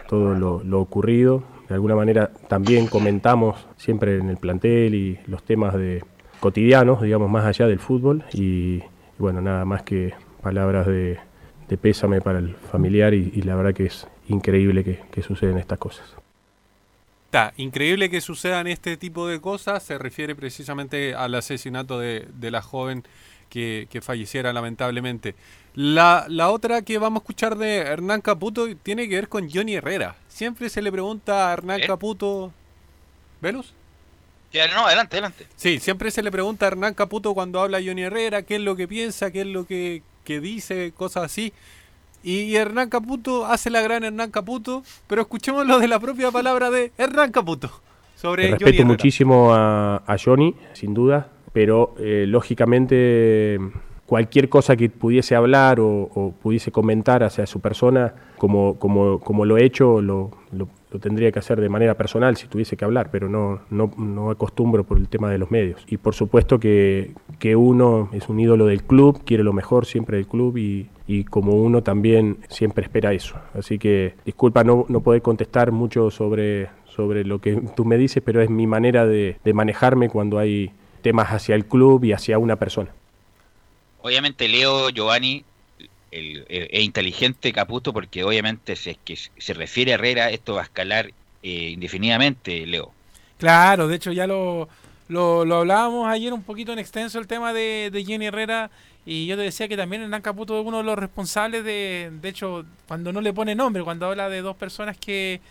[0.08, 1.44] todo lo, lo ocurrido.
[1.68, 6.04] De alguna manera también comentamos siempre en el plantel y los temas de
[6.40, 8.84] cotidianos, digamos, más allá del fútbol y, y
[9.18, 11.18] bueno, nada más que palabras de,
[11.68, 15.58] de pésame para el familiar y, y la verdad que es increíble que, que suceden
[15.58, 16.23] estas cosas.
[17.34, 22.52] Está, increíble que sucedan este tipo de cosas, se refiere precisamente al asesinato de, de
[22.52, 23.04] la joven
[23.50, 25.34] que, que falleciera lamentablemente.
[25.74, 29.74] La, la otra que vamos a escuchar de Hernán Caputo tiene que ver con Johnny
[29.74, 30.16] Herrera.
[30.28, 31.88] Siempre se le pregunta a Hernán ¿Eh?
[31.88, 32.54] Caputo...
[33.42, 33.74] ¿Velus?
[34.52, 35.48] Ya, no, adelante, adelante.
[35.56, 38.76] Sí, siempre se le pregunta a Hernán Caputo cuando habla Johnny Herrera qué es lo
[38.76, 41.52] que piensa, qué es lo que, que dice, cosas así.
[42.24, 46.72] Y, Hernán Caputo hace la gran Hernán Caputo, pero escuchemos lo de la propia palabra
[46.72, 47.70] de Hernán Caputo
[48.16, 48.86] sobre Johnny respeto Herrera.
[48.88, 53.60] muchísimo a, a Johnny, sin duda, pero eh, lógicamente
[54.06, 59.46] cualquier cosa que pudiese hablar o, o pudiese comentar hacia su persona, como, como, como
[59.46, 62.86] lo he hecho, lo, lo- lo tendría que hacer de manera personal si tuviese que
[62.86, 65.84] hablar, pero no, no, no acostumbro por el tema de los medios.
[65.88, 70.18] Y por supuesto que, que uno es un ídolo del club, quiere lo mejor siempre
[70.18, 73.36] del club y, y como uno también siempre espera eso.
[73.56, 78.22] Así que disculpa no, no poder contestar mucho sobre, sobre lo que tú me dices,
[78.24, 80.72] pero es mi manera de, de manejarme cuando hay
[81.02, 82.92] temas hacia el club y hacia una persona.
[84.04, 85.44] Obviamente Leo Giovanni
[86.14, 90.56] el- el- es inteligente Caputo porque obviamente si es que se refiere a Herrera, esto
[90.56, 92.94] va a escalar eh, indefinidamente, Leo.
[93.38, 94.70] Claro, de hecho ya lo,
[95.08, 98.72] lo, lo hablábamos ayer un poquito en extenso el tema de, de Jenny Herrera
[99.06, 102.30] y yo te decía que también Hernán Caputo es uno de los responsables de, de
[102.30, 105.42] hecho, cuando no le pone nombre, cuando habla de dos personas que,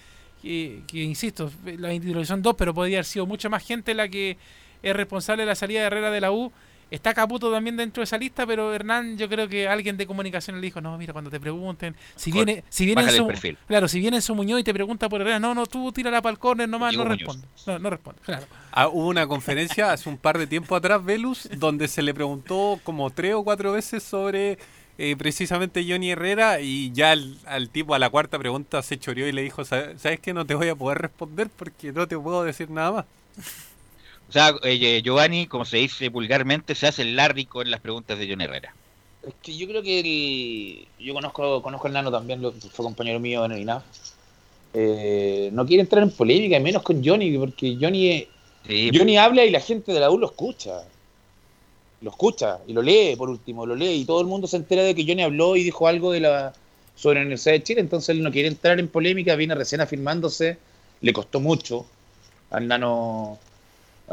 [0.41, 4.39] que, que, insisto, la son dos, pero podría haber sido mucha más gente la que
[4.83, 6.51] es responsable de la salida de Herrera de la U.
[6.93, 10.57] Está Caputo también dentro de esa lista, pero Hernán, yo creo que alguien de comunicación
[10.57, 13.57] le dijo, no, mira, cuando te pregunten, si Cor- viene, si viene el su, perfil.
[13.67, 16.33] claro, si viene su Muñoz y te pregunta por Herrera, no, no, tú tírala para
[16.33, 17.47] el córner nomás, Diego no responde.
[17.67, 18.47] No, no responde, claro.
[18.73, 22.79] Ah, hubo una conferencia hace un par de tiempo atrás, Velus, donde se le preguntó
[22.85, 24.59] como tres o cuatro veces sobre
[24.99, 29.27] eh, precisamente Johnny Herrera y ya al, al tipo a la cuarta pregunta se choreó
[29.27, 30.35] y le dijo, "Sa- ¿sabes qué?
[30.35, 33.05] No te voy a poder responder porque no te puedo decir nada más.
[34.33, 38.19] O sea, eh, Giovanni, como se dice vulgarmente, se hace el larrico en las preguntas
[38.19, 38.75] de John Herrera.
[39.23, 43.21] Es que yo creo que el- yo conozco, conozco al Nano también, lo- fue compañero
[43.21, 43.83] mío en el INAF.
[44.73, 48.27] Eh, no quiere entrar en polémica, y menos con Johnny, porque Johnny,
[48.67, 50.83] Sí, Johnny habla y la gente de la U lo escucha.
[52.01, 54.01] Lo escucha y lo lee, por último, lo lee.
[54.01, 56.55] Y todo el mundo se entera de que Johnny habló y dijo algo de la
[56.97, 57.81] sobre la Universidad de Chile.
[57.83, 60.57] Entonces él no quiere entrar en polémica, viene recién afirmándose.
[61.03, 61.85] Le costó mucho
[62.51, 63.39] al Nano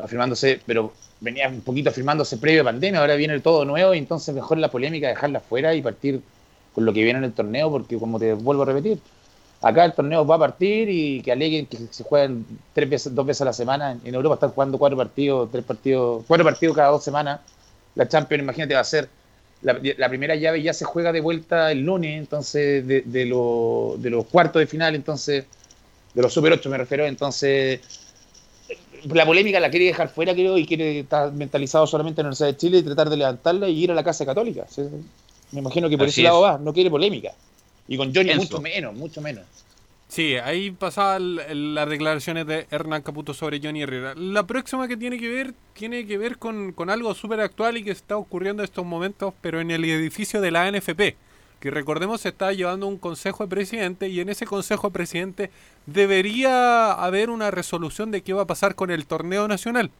[0.04, 3.00] afirmándose, pero venía un poquito afirmándose previo a pandemia.
[3.02, 6.22] Ahora viene todo nuevo y entonces mejor la polémica dejarla fuera y partir
[6.74, 9.02] con lo que viene en el torneo, porque como te vuelvo a repetir,
[9.62, 13.26] acá el torneo va a partir y que aleguen que se juegan tres veces, dos
[13.26, 14.00] veces a la semana.
[14.04, 17.42] En Europa están jugando cuatro partidos, tres partidos, cuatro partidos cada dos semanas.
[17.96, 19.10] La Champions, imagínate, va a ser
[19.62, 24.10] la, primera llave ya se juega de vuelta el lunes, entonces de, de, lo- de
[24.10, 25.46] los cuartos de final, entonces
[26.14, 27.82] de los Super 8 me refiero, entonces
[29.06, 32.50] la polémica la quiere dejar fuera, creo, y quiere estar mentalizado solamente en la Universidad
[32.50, 34.66] de Chile y tratar de levantarla y ir a la Casa Católica.
[34.70, 34.84] ¿sí?
[35.52, 37.32] Me imagino que por Así ese lado va, no quiere polémica.
[37.88, 38.44] Y con Johnny Enzo.
[38.44, 39.46] mucho menos, mucho menos.
[40.08, 41.36] Sí, ahí pasaban
[41.76, 44.16] las declaraciones de Hernán Caputo sobre Johnny Herrera.
[44.16, 47.84] La próxima que tiene que ver, tiene que ver con, con algo súper actual y
[47.84, 51.16] que está ocurriendo en estos momentos, pero en el edificio de la NFP,
[51.60, 55.52] que recordemos se está llevando un consejo de presidente y en ese consejo de presidente
[55.94, 59.92] debería haber una resolución de qué va a pasar con el torneo nacional.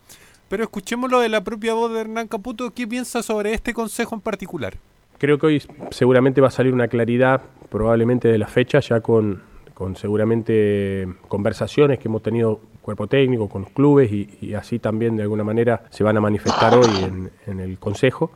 [0.48, 4.22] Pero escuchémoslo de la propia voz de Hernán Caputo, ¿qué piensa sobre este consejo en
[4.22, 4.76] particular?
[5.18, 9.44] Creo que hoy seguramente va a salir una claridad, probablemente de la fecha, ya con,
[9.74, 15.24] con seguramente conversaciones que hemos tenido cuerpo técnico con los clubes y, así también de
[15.24, 18.32] alguna manera se van a manifestar hoy en el Consejo.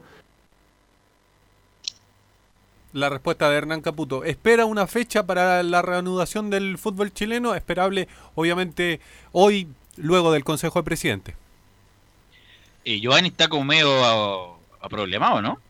[2.93, 4.23] La respuesta de Hernán Caputo.
[4.23, 7.55] ¿Espera una fecha para la reanudación del fútbol chileno?
[7.55, 8.99] Esperable, obviamente,
[9.31, 9.67] hoy,
[9.97, 11.35] luego del Consejo de Presidente.
[12.83, 15.61] Y Giovanni está como medio a, a problemado, ¿no?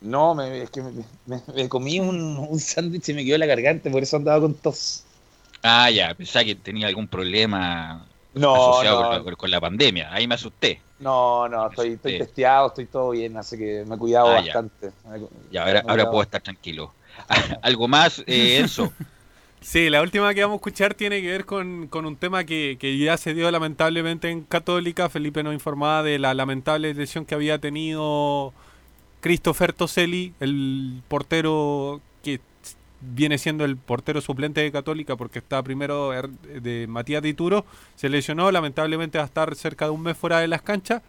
[0.00, 3.46] No, me, es que me, me- me comí un, un sándwich y me quedó la
[3.46, 5.04] garganta, por eso andaba con tos.
[5.62, 9.24] Ah, ya, pensaba que tenía algún problema No, asociado no.
[9.24, 10.12] Con, la, con la pandemia.
[10.12, 10.86] Ahí me asusté.
[11.04, 14.54] No, no, estoy, estoy testeado, estoy todo bien, así que me he cuidado Ah, ya.
[14.54, 14.90] bastante.
[15.50, 16.92] Ya, ahora, ahora puedo estar tranquilo.
[17.62, 18.90] ¿Algo más, eh, Enzo?
[19.60, 22.76] Sí, la última que vamos a escuchar tiene que ver con, con un tema que,
[22.80, 25.08] que ya se dio lamentablemente en Católica.
[25.08, 28.52] Felipe nos informaba de la lamentable lesión que había tenido
[29.20, 32.40] Christopher Toselli, el portero que
[33.14, 37.64] viene siendo el portero suplente de Católica porque está primero er- de Matías Dituro.
[37.96, 41.02] Se lesionó, lamentablemente va a estar cerca de un mes fuera de las canchas.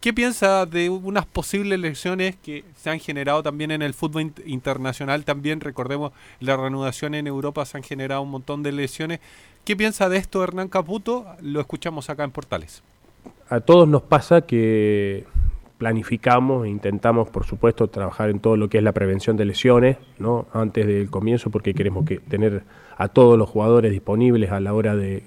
[0.00, 4.42] ¿Qué piensa de unas posibles lesiones que se han generado también en el fútbol int-
[4.46, 5.24] internacional?
[5.26, 9.20] También, recordemos, la reanudación en Europa se han generado un montón de lesiones.
[9.64, 11.26] ¿Qué piensa de esto Hernán Caputo?
[11.42, 12.82] Lo escuchamos acá en Portales.
[13.50, 15.26] A todos nos pasa que,
[15.80, 19.96] planificamos e intentamos, por supuesto, trabajar en todo lo que es la prevención de lesiones,
[20.18, 20.46] ¿no?
[20.52, 22.64] Antes del comienzo, porque queremos que tener
[22.98, 25.22] a todos los jugadores disponibles a la hora de,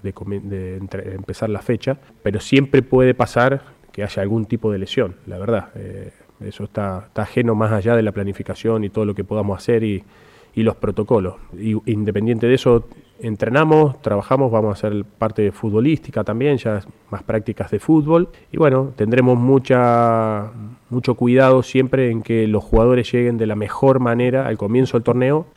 [1.16, 5.70] empezar la fecha, pero siempre puede pasar que haya algún tipo de lesión, la verdad.
[5.74, 9.58] Eh, eso está, está ajeno más allá de la planificación y todo lo que podamos
[9.58, 10.04] hacer y,
[10.54, 11.34] y los protocolos.
[11.60, 12.88] Y, independiente de eso,
[13.24, 18.30] entrenamos, trabajamos, vamos a hacer parte futbolística también, ya más prácticas de fútbol.
[18.52, 20.52] Y bueno, tendremos mucha,
[20.90, 25.04] mucho cuidado siempre en que los jugadores lleguen de la mejor manera al comienzo del
[25.04, 25.48] torneo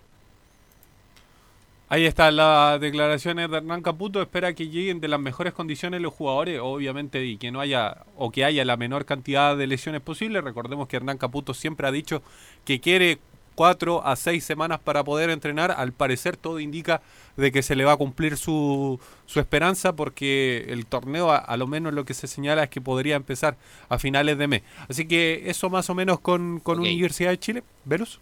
[1.88, 4.20] Ahí está la declaraciones de Hernán Caputo.
[4.20, 8.32] Espera que lleguen de las mejores condiciones los jugadores, obviamente, y que no haya o
[8.32, 10.40] que haya la menor cantidad de lesiones posible.
[10.40, 12.22] Recordemos que Hernán Caputo siempre ha dicho
[12.64, 13.18] que quiere
[13.56, 15.72] cuatro a seis semanas para poder entrenar.
[15.72, 17.02] Al parecer todo indica
[17.36, 21.56] de que se le va a cumplir su, su esperanza porque el torneo a, a
[21.56, 23.56] lo menos lo que se señala es que podría empezar
[23.88, 24.62] a finales de mes.
[24.88, 27.62] Así que eso más o menos con, con Universidad de Chile.
[27.84, 28.20] ¿Verus?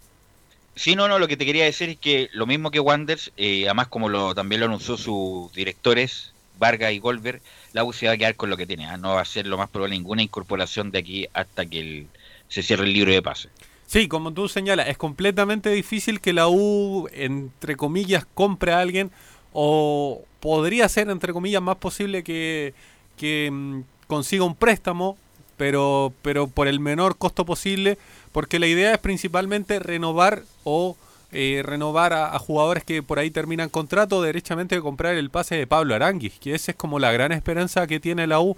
[0.76, 3.64] Sí, no, no, lo que te quería decir es que lo mismo que Wanders, eh,
[3.66, 7.40] además como lo también lo anunció sus directores, Vargas y Goldberg,
[7.72, 8.86] la U se va a quedar con lo que tiene.
[8.86, 8.96] ¿ah?
[8.96, 12.06] No va a ser lo más probable ninguna incorporación de aquí hasta que el-
[12.48, 13.48] se cierre el libro de pase.
[13.86, 19.10] Sí, como tú señalas, es completamente difícil que la U, entre comillas, compre a alguien
[19.52, 22.74] o podría ser, entre comillas, más posible que,
[23.16, 25.16] que mm, consiga un préstamo,
[25.56, 27.98] pero, pero por el menor costo posible,
[28.32, 30.96] porque la idea es principalmente renovar o
[31.36, 35.94] eh, renovar a, jugadores que por ahí terminan contrato, derechamente comprar el pase de Pablo
[35.94, 38.56] Aranguis, que esa es como la gran esperanza que tiene la U.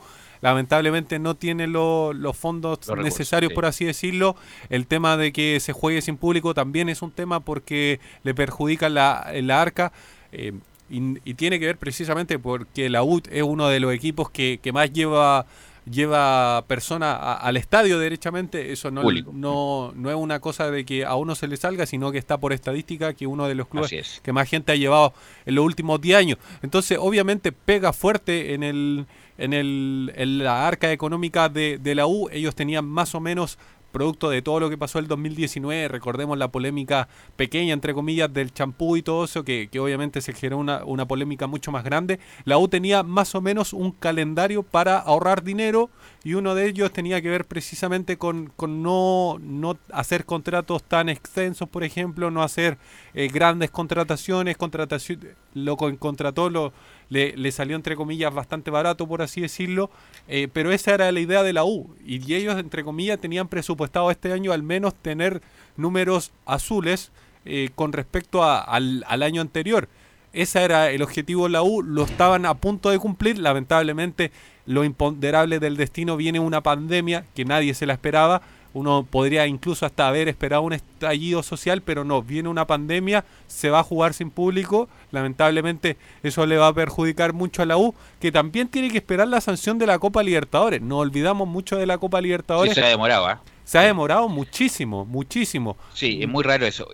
[0.50, 3.54] Lamentablemente no tiene lo- los fondos Los recursos, necesarios, sí.
[3.54, 4.36] por así decirlo.
[4.70, 8.88] El tema de que se juegue sin público también es un tema porque le perjudica
[8.88, 9.92] la, la arca.
[10.32, 10.52] eh,
[10.88, 14.60] y, y tiene que ver precisamente porque la UT es uno de los equipos que,
[14.62, 15.44] que más lleva
[15.88, 21.14] lleva personas al estadio derechamente, eso no, no, no es una cosa de que a
[21.14, 24.20] uno se le salga, sino que está por estadística que uno de los clubes es.
[24.24, 25.12] que más gente ha llevado
[25.44, 26.38] en los últimos 10 años.
[26.62, 29.06] Entonces, obviamente, pega fuerte en el
[29.38, 32.28] en, el, en la arca económica de, de la U.
[32.30, 33.58] Ellos tenían más o menos
[33.92, 38.52] producto de todo lo que pasó el 2019, recordemos la polémica pequeña, entre comillas, del
[38.52, 42.20] champú y todo eso, que, que obviamente se generó una, una polémica mucho más grande,
[42.44, 45.88] la U tenía más o menos un calendario para ahorrar dinero
[46.24, 51.08] y uno de ellos tenía que ver precisamente con, con no, no hacer contratos tan
[51.08, 52.76] extensos, por ejemplo, no hacer
[53.14, 55.20] eh, grandes contrataciones, contratación,
[55.54, 56.74] lo con- contrató lo,
[57.08, 59.90] le, salió entre comillas bastante barato, por así decirlo,
[60.28, 61.94] eh, pero esa era la idea de la U.
[62.04, 65.42] Y ellos, entre comillas, tenían presupuestado este año al menos tener
[65.76, 67.12] números azules
[67.44, 69.88] eh, con respecto al, al año anterior.
[70.32, 74.32] Ese era el objetivo de la U, lo estaban a punto de cumplir, lamentablemente
[74.66, 78.42] lo imponderable del destino viene una pandemia que nadie se la esperaba,
[78.76, 83.70] uno podría incluso hasta haber esperado un estallido social, pero no, viene una pandemia, se
[83.70, 87.94] va a jugar sin público, lamentablemente eso le va a perjudicar mucho a la U,
[88.20, 91.86] que también tiene que esperar la sanción de la Copa Libertadores, no olvidamos mucho de
[91.86, 93.40] la Copa Sí, Libertadores, se ha demorado, ¿ah?
[93.64, 95.78] se ha demorado muchísimo, muchísimo.
[95.94, 96.86] Sí, es muy raro eso.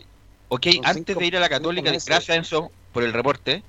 [0.48, 3.64] Ok, antes de ir a la Católica, gracias Enzo por el reporte.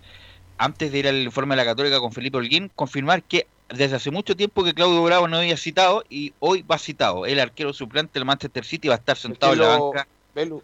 [0.60, 3.48] Antes de ir al informe de la Católica con Felipe Holguín, confirmar que
[3.78, 7.26] desde hace mucho tiempo que Claudio Bravo no había citado y hoy va citado.
[7.26, 10.08] El arquero suplente del Manchester City va a estar sentado en la lo- banca.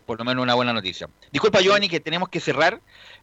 [0.05, 1.07] Por lo menos una buena noticia.
[1.31, 2.79] Disculpa, Giovanni, que tenemos que cerrar.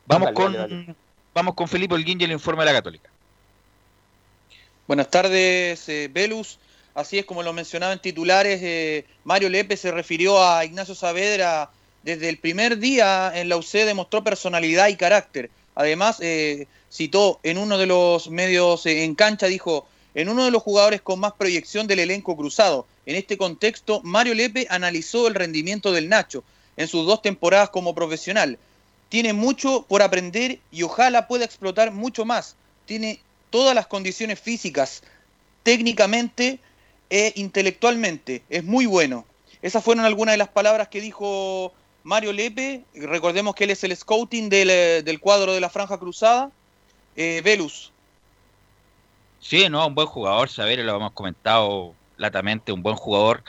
[0.07, 0.95] Vamos Dale, con dale, dale.
[1.35, 3.11] vamos con Felipe Holguín y el informe de la Católica.
[4.87, 6.59] Buenas tardes, eh, Velus.
[6.95, 11.69] Así es como lo mencionaba en titulares, eh, Mario Lepe se refirió a Ignacio Saavedra
[12.03, 15.51] desde el primer día en la UC, demostró personalidad y carácter.
[15.75, 16.67] Además, eh,
[16.97, 21.03] citó en uno de los medios eh, en cancha, dijo, en uno de los jugadores
[21.03, 22.87] con más proyección del elenco cruzado.
[23.05, 26.43] En este contexto, Mario Lepe analizó el rendimiento del Nacho
[26.79, 28.59] en sus dos temporadas como profesional.
[29.11, 32.57] Tiene mucho por aprender y ojalá pueda explotar mucho más.
[32.87, 33.21] Tiene
[33.51, 35.03] todas las condiciones físicas,
[35.63, 36.61] técnicamente
[37.11, 38.43] e intelectualmente.
[38.49, 39.27] Es muy bueno.
[39.61, 41.75] Esas fueron algunas de las palabras que dijo
[42.05, 42.85] Mario Lepe.
[42.95, 46.51] Recordemos que él es el scouting del, eh, del cuadro de la Franja Cruzada.
[47.17, 47.93] Eh, Velus.
[49.41, 53.43] Sí, no, un buen jugador, saber, lo hemos comentado latamente, un buen jugador.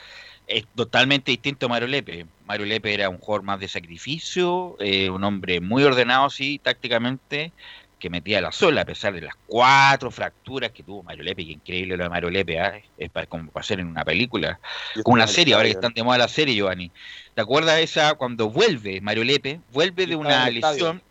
[0.45, 2.25] Es totalmente distinto a Mario Lepe.
[2.45, 7.51] Mario Lepe era un jugador más de sacrificio, eh, un hombre muy ordenado, sí, tácticamente,
[7.99, 11.51] que metía la sola, a pesar de las cuatro fracturas que tuvo Mario Lepe, que
[11.53, 12.79] increíble lo de Mario Lepe, ¿ah?
[12.97, 14.59] es para, como para hacer en una película,
[15.03, 16.91] como una serie, ahora que están de moda la serie, Giovanni.
[17.33, 19.59] ¿Te acuerdas esa cuando vuelve Mario Lepe?
[19.73, 21.01] Vuelve de una lesión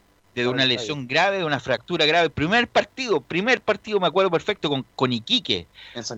[0.42, 2.28] de una lesión grave, de una fractura grave.
[2.28, 5.66] Primer partido, primer partido, me acuerdo perfecto, con, con Iquique.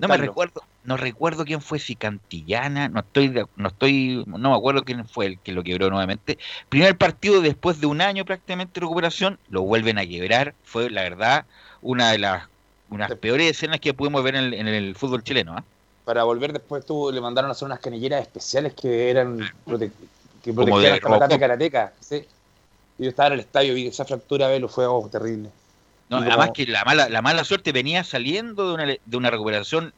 [0.01, 4.57] No me recuerdo, no recuerdo quién fue, si Cantillana, no estoy, no estoy, no me
[4.57, 6.39] acuerdo quién fue el que lo quebró nuevamente.
[6.69, 10.55] Primer partido después de un año prácticamente de recuperación, lo vuelven a quebrar.
[10.65, 11.45] Fue, la verdad,
[11.81, 12.49] una de las,
[12.91, 15.55] unas peores escenas que pudimos ver en el, fútbol chileno.
[15.57, 15.65] ¿ah?
[16.05, 19.39] Para volver después tú, le mandaron a hacer unas canilleras especiales que eran
[20.43, 21.93] que protegían a karateca.
[22.01, 22.27] ¿sí?
[22.99, 25.51] Y yo estaba en el estadio y esa fractura, velo, fue oh, terrible.
[26.09, 29.93] No, además que la mala, la mala suerte venía saliendo de una, de una recuperación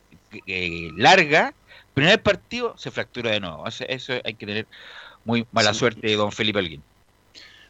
[0.47, 1.55] eh, larga,
[1.95, 3.65] primer partido se fractura de nuevo.
[3.67, 4.67] Eso, hay que tener
[5.25, 6.83] muy mala suerte, don Felipe Alguín.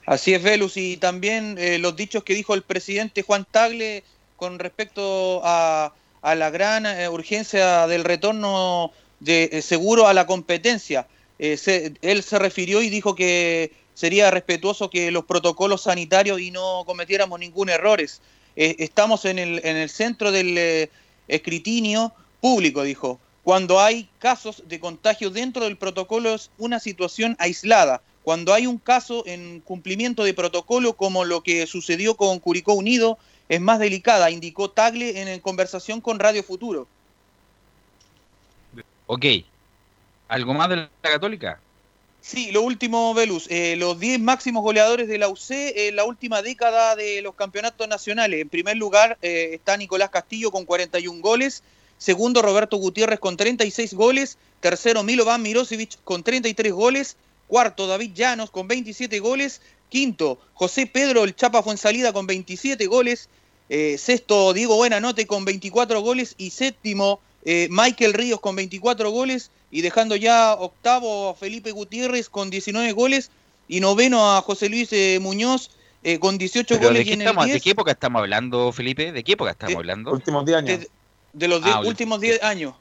[0.06, 4.02] Así es, Velus, y también eh, los dichos que dijo el presidente Juan Tagle
[4.36, 11.06] con respecto a, a la gran eh, urgencia del retorno de seguro a la competencia.
[11.38, 17.38] él se refirió y dijo que sería respetuoso que los protocolos sanitarios y no cometiéramos
[17.38, 18.00] ningún error.
[18.56, 20.88] estamos en el, en el centro del
[21.28, 23.20] escrutinio público, dijo.
[23.42, 28.02] Cuando hay casos de contagio dentro del protocolo es una situación aislada.
[28.22, 33.18] Cuando hay un caso en cumplimiento de protocolo como lo que sucedió con Curicó Unido,
[33.48, 36.86] es más delicada, indicó Tagle en conversación con Radio Futuro.
[39.06, 39.26] Ok.
[40.28, 41.60] ¿Algo más de la Católica?
[42.22, 43.46] Sí, lo último, Velus.
[43.50, 47.88] Eh, los 10 máximos goleadores de la UC en la última década de los campeonatos
[47.88, 48.40] nacionales.
[48.42, 51.62] En primer lugar eh, está Nicolás Castillo con 41 goles.
[51.96, 54.36] Segundo, Roberto Gutiérrez con 36 goles.
[54.60, 57.16] Tercero, Milovan Mirosevic con 33 goles.
[57.46, 59.62] Cuarto, David Llanos con 27 goles.
[59.88, 63.28] Quinto, José Pedro El Chapa Fuensalida con 27 goles.
[63.70, 66.34] Eh, sexto, Diego Buenanote con 24 goles.
[66.36, 69.50] Y séptimo, eh, Michael Ríos con 24 goles.
[69.70, 73.30] Y dejando ya octavo a Felipe Gutiérrez con 19 goles.
[73.68, 75.70] Y noveno a José Luis eh, Muñoz
[76.18, 77.06] con 18 goles.
[77.06, 79.12] ¿de qué, ¿De qué época estamos hablando, Felipe?
[79.12, 80.12] ¿De qué época estamos hablando?
[80.12, 80.86] Últimos 10 años
[81.32, 82.74] de los ah, últimos 10 años.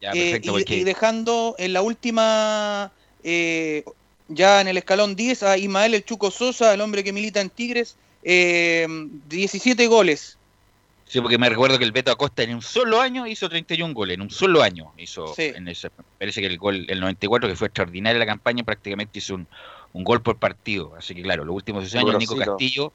[0.00, 2.92] Eh, y, dejando en la última,
[3.24, 3.84] eh,
[4.28, 7.50] ya en el escalón 10, a Ismael El Chuco Sosa, el hombre que milita en
[7.50, 10.37] Tigres, 17 eh, goles.
[11.08, 14.14] Sí, porque me recuerdo que el Beto Acosta en un solo año hizo 31 goles,
[14.16, 15.88] en un solo año hizo, en ese,
[16.18, 19.46] parece que el gol, el 94, que fue extraordinaria la campaña, prácticamente hizo un,
[19.94, 20.94] un gol por partido.
[20.96, 22.92] Así que claro, los últimos 6 años, Nico Castillo,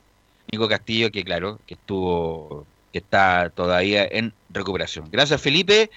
[0.51, 5.09] Nico Castillo, que claro, que estuvo que está todavía en recuperación.
[5.11, 5.89] Gracias, Felipe.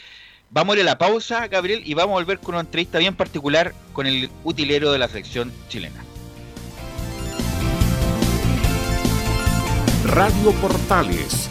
[0.48, 3.14] Vamos a ir a la pausa, Gabriel, y vamos a volver con una entrevista bien
[3.14, 6.02] particular con el utilero de la selección chilena.
[10.06, 11.50] Radio Portales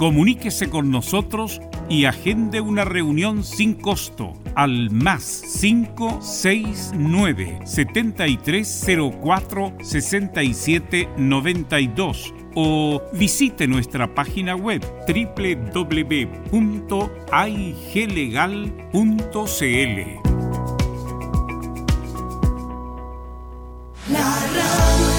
[0.00, 13.02] Comuníquese con nosotros y agende una reunión sin costo al más 569 7304 6792 o
[13.12, 16.40] visite nuestra página web www.aiglegal.cl.
[24.08, 25.10] La radio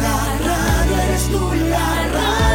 [0.00, 2.47] la radio la radio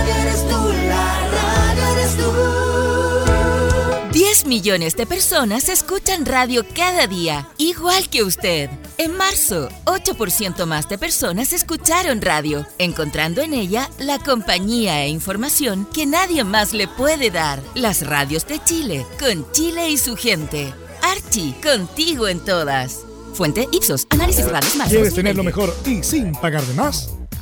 [4.13, 8.69] 10 millones de personas escuchan radio cada día, igual que usted.
[8.99, 15.87] En marzo, 8% más de personas escucharon radio, encontrando en ella la compañía e información
[15.91, 17.59] que nadie más le puede dar.
[17.73, 20.71] Las radios de Chile, con Chile y su gente.
[21.01, 22.99] Archie, contigo en todas.
[23.33, 24.89] Fuente Ipsos, análisis radios más.
[24.89, 27.09] ¿Quieres tener lo mejor y sin pagar de más?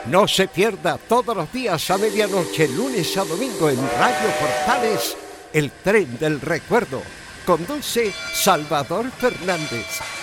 [0.07, 5.17] No se pierda todos los días a medianoche, lunes a domingo en Radio Portales,
[5.53, 7.01] el tren del recuerdo.
[7.47, 10.01] Conduce Salvador Fernández.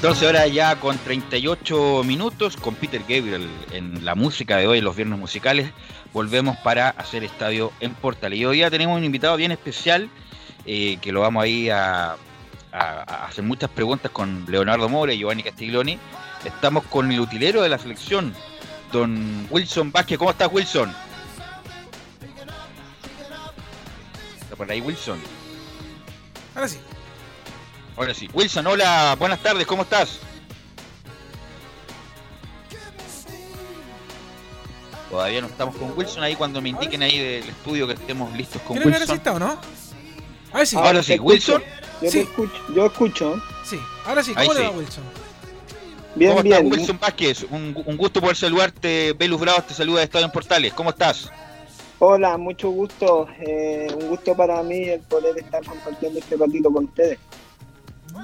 [0.00, 4.96] 14 horas ya con 38 minutos con Peter Gabriel en la música de hoy, los
[4.96, 5.70] viernes musicales.
[6.14, 8.32] Volvemos para hacer estadio en Portal.
[8.32, 10.08] Y hoy día tenemos un invitado bien especial
[10.64, 12.16] eh, que lo vamos ahí a, a-
[12.72, 15.98] a hacer muchas preguntas con Leonardo Mora y Giovanni Castiglioni.
[16.46, 18.32] Estamos con el utilero de la selección,
[18.92, 20.16] don Wilson Vázquez.
[20.18, 20.94] ¿Cómo estás, Wilson?
[24.40, 25.18] ¿Está por ahí, Wilson?
[26.54, 26.78] Ahora sí.
[27.96, 28.28] Ahora sí.
[28.32, 30.18] Wilson, hola, buenas tardes, ¿cómo estás?
[35.10, 38.62] Todavía no estamos con Wilson ahí cuando me indiquen ahí del estudio que estemos listos
[38.62, 39.16] con ahora sí Wilson.
[39.16, 39.58] está, ¿o no?
[40.52, 40.76] A ver si.
[40.76, 41.62] Ahora sí, Wilson.
[42.00, 43.42] Yo te escucho, yo escucho.
[43.64, 44.64] Sí, ahora sí, Ahí ¿cómo sí.
[44.64, 45.04] va Wilson?
[46.14, 46.54] Bien, ¿Cómo bien.
[46.66, 47.46] estás, Wilson Vázquez?
[47.50, 49.12] Un, un gusto poder saludarte.
[49.14, 50.72] Velus Bravos te saluda de Estadio en Portales.
[50.74, 51.30] ¿Cómo estás?
[51.98, 53.26] Hola, mucho gusto.
[53.40, 57.18] Eh, un gusto para mí el poder estar compartiendo este ratito con ustedes.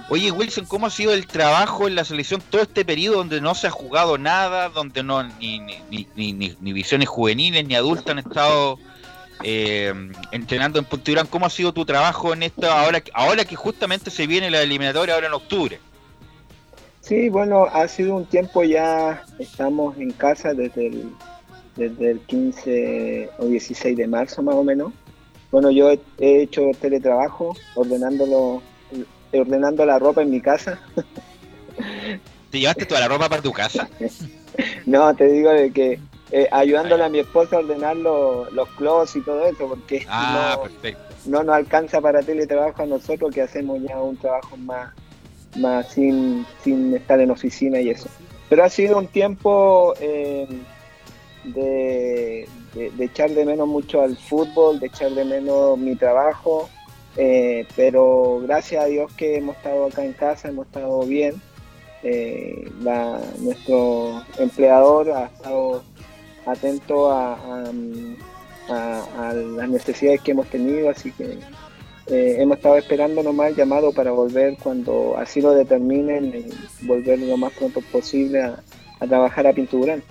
[0.09, 3.55] Oye, Wilson, ¿cómo ha sido el trabajo en la selección todo este periodo donde no
[3.55, 8.19] se ha jugado nada, donde no ni, ni, ni, ni, visiones juveniles ni adultas han
[8.19, 8.79] estado
[9.43, 9.93] eh,
[10.33, 11.25] entrenando en Pontevedra?
[11.25, 15.15] ¿Cómo ha sido tu trabajo en esto ahora, ahora que justamente se viene la eliminatoria
[15.15, 15.81] ahora en octubre?
[17.01, 21.11] Sí, bueno, ha sido un tiempo ya, estamos en casa desde el,
[21.77, 24.93] desde el 15 o 16 de marzo más o menos.
[25.53, 28.61] Bueno, yo he, he hecho teletrabajo, ordenándolo,
[29.37, 30.81] eh, ordenando la ropa en mi casa.
[32.51, 33.89] ¿Te llevaste toda la ropa para tu casa?
[34.87, 35.99] No, te digo de que
[36.33, 40.57] eh, ayudándole a mi esposa a ordenar lo- los closets y todo eso, porque Ah,
[41.27, 44.95] no, no nos alcanza para teletrabajo a nosotros que hacemos ya un trabajo más,
[45.57, 48.09] más sin, sin estar en oficina y eso.
[48.49, 50.49] Pero ha sido un tiempo eh,
[51.45, 56.71] de, de- de echar de menos mucho al fútbol, de echar de menos mi trabajo,
[57.17, 61.35] eh, pero gracias a Dios que hemos estado acá en casa, hemos estado bien.
[62.03, 62.71] Eh,
[63.39, 65.83] nuestro empleador ha estado
[66.45, 67.63] atento a,
[68.69, 71.39] las necesidades que hemos tenido, así que
[72.09, 76.33] eh, hemos estado esperando nomás el llamado para volver cuando así lo determinen,
[76.83, 78.63] volver lo más pronto posible a,
[79.01, 80.03] a trabajar a Pintural.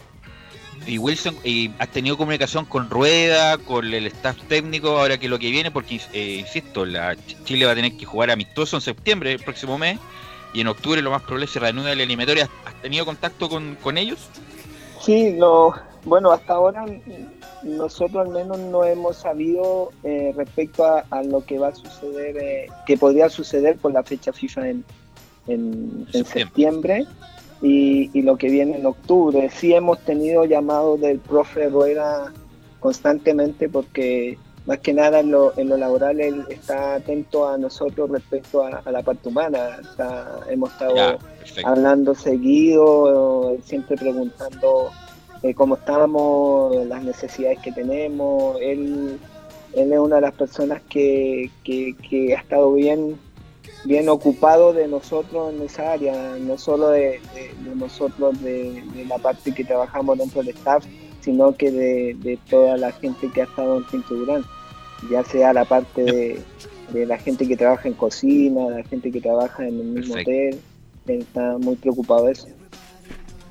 [0.88, 5.40] Y Wilson, ¿y ¿has tenido comunicación con Rueda, con el staff técnico ahora que lo
[5.40, 5.72] que viene?
[5.72, 9.40] Porque, eh, insisto, la Ch- Chile va a tener que jugar amistoso en septiembre, el
[9.40, 9.98] próximo mes,
[10.54, 12.50] y en octubre lo más probable se reanuda la eliminatoria.
[12.66, 14.20] ¿Has tenido contacto con, con ellos?
[15.02, 16.86] Sí, no, bueno, hasta ahora
[17.64, 22.38] nosotros al menos no hemos sabido eh, respecto a, a lo que va a suceder,
[22.38, 24.86] eh, que podría suceder por la fecha FIFA en,
[25.48, 27.08] en, en septiembre
[27.62, 29.50] y, y lo que viene en octubre.
[29.50, 32.32] Sí hemos tenido llamados del profe Rueda
[32.80, 38.10] constantemente porque más que nada en lo, en lo laboral él está atento a nosotros
[38.10, 39.78] respecto a, a la parte humana.
[39.82, 40.96] Está- hemos estado
[41.64, 44.90] hablando seguido, eh, siempre preguntando
[45.44, 48.58] eh, cómo estamos, las necesidades que tenemos.
[48.62, 49.20] Él,
[49.74, 53.18] él es una de las personas que, que, que ha estado bien,
[53.86, 59.06] bien ocupado de nosotros en esa área, no solo de, de- de nosotros, de, de
[59.06, 60.84] la parte que trabajamos dentro del staff,
[61.22, 64.44] sino que de, toda la gente que ha estado en Pinto Durán,
[65.10, 66.04] ya sea la parte
[66.94, 70.32] de, la gente que trabaja en cocina, la gente que trabaja en el mismo Perfecto.
[71.08, 72.48] hotel, está muy preocupado de eso.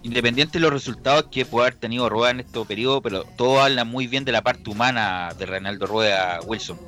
[0.02, 3.84] Independiente de los resultados que puede haber tenido Rueda en este periodo, pero todo habla
[3.84, 6.78] muy bien de la parte humana de Reinaldo Rueda Wilson.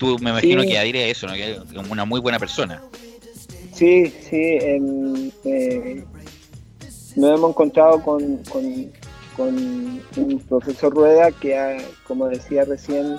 [0.00, 0.68] Tú me imagino Sí.
[0.68, 1.34] que adhiere a eso, ¿no?
[1.34, 1.58] que es
[1.90, 2.82] una muy buena persona.
[3.72, 6.04] Sí, sí, eh,
[7.16, 8.90] nos hemos encontrado con, con,
[9.36, 9.56] con
[10.16, 13.16] un profesor Rueda que, ha, como decía recién,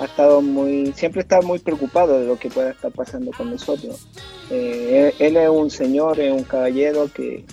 [0.00, 4.06] ha estado muy, siempre está muy preocupado de lo que pueda estar pasando con nosotros.
[4.50, 7.44] Eh, él, él es un señor, es un caballero que,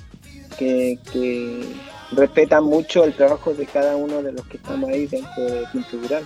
[0.57, 1.63] que, que
[2.11, 5.97] respeta mucho el trabajo de cada uno de los que estamos ahí dentro de Pinto
[5.97, 6.23] Durán.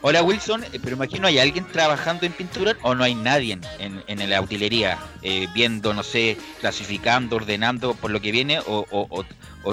[0.00, 4.02] Hola Wilson, eh, pero imagino hay alguien trabajando en pintura o no hay nadie en,
[4.06, 9.24] en, la utilería eh, viendo, no sé, clasificando, ordenando por lo que viene o, o,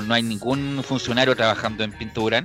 [0.01, 2.43] no hay ningún funcionario trabajando en pintura.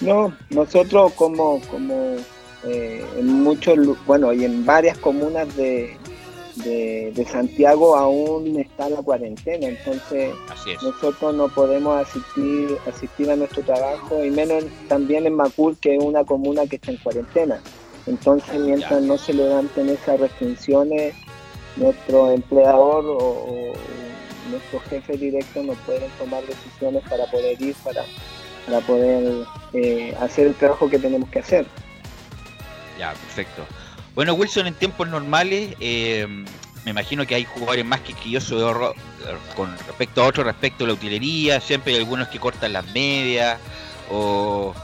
[0.00, 2.16] No, nosotros como, como
[2.64, 5.96] eh, en muchos, bueno, y en varias comunas de,
[6.56, 10.34] de, de Santiago aún está la cuarentena, entonces
[10.82, 16.02] nosotros no podemos asistir, asistir a nuestro trabajo, y menos también en Macul, que es
[16.02, 17.60] una comuna que está en cuarentena.
[18.06, 21.14] Entonces, mientras no se levanten esas restricciones,
[21.76, 23.72] nuestro empleador o, o
[24.50, 28.04] nuestro jefe directo no pueden tomar decisiones para poder ir, para,
[28.66, 31.66] para poder eh, hacer el trabajo que tenemos que hacer.
[32.98, 33.64] Ya, perfecto.
[34.14, 36.26] Bueno, Wilson, en tiempos normales, eh,
[36.84, 38.94] me imagino que hay jugadores más quisquillosos horror-
[39.56, 41.60] con respecto a otros, respecto a la utilería.
[41.60, 43.58] Siempre hay algunos que cortan las medias
[44.10, 44.74] o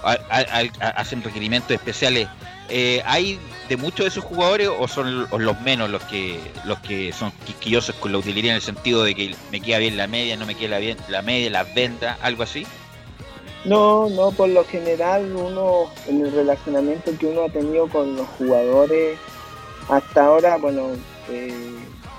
[0.81, 2.29] hacen requerimientos especiales.
[2.71, 3.39] Eh, ¿Hay
[3.69, 7.95] de muchos de esos jugadores o son los menos los que los que son quisquillosos
[7.97, 10.55] con la utilería en el sentido de que me queda bien la media, no me
[10.55, 12.67] queda bien la media, las ventas, algo así?
[13.65, 18.27] No, no, por lo general uno, en el relacionamiento que uno ha tenido con los
[18.29, 19.19] jugadores,
[19.89, 20.91] hasta ahora, bueno,
[21.29, 21.77] eh,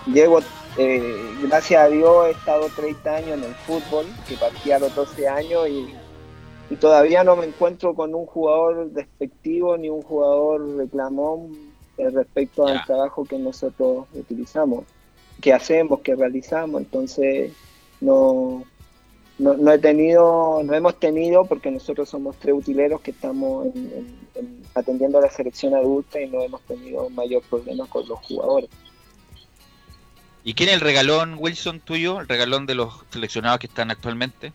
[0.07, 0.39] llevo,
[0.77, 4.93] eh, gracias a Dios, he estado 30 años en el fútbol, que partí a los
[4.93, 5.87] 12 años y,
[6.69, 11.57] y todavía no me encuentro con un jugador despectivo ni un jugador reclamón
[11.97, 14.83] eh, respecto al trabajo que nosotros utilizamos,
[15.41, 17.53] que hacemos, que realizamos, entonces
[18.01, 18.63] no,
[19.39, 23.77] no, no he tenido, no hemos tenido, porque nosotros somos tres utileros que estamos en-
[23.93, 28.19] en- en- atendiendo a la selección adulta y no hemos tenido mayor problema con los
[28.19, 28.69] jugadores.
[30.43, 32.19] ¿Y quién es el regalón, Wilson, tuyo?
[32.21, 34.51] El regalón de los seleccionados que están actualmente.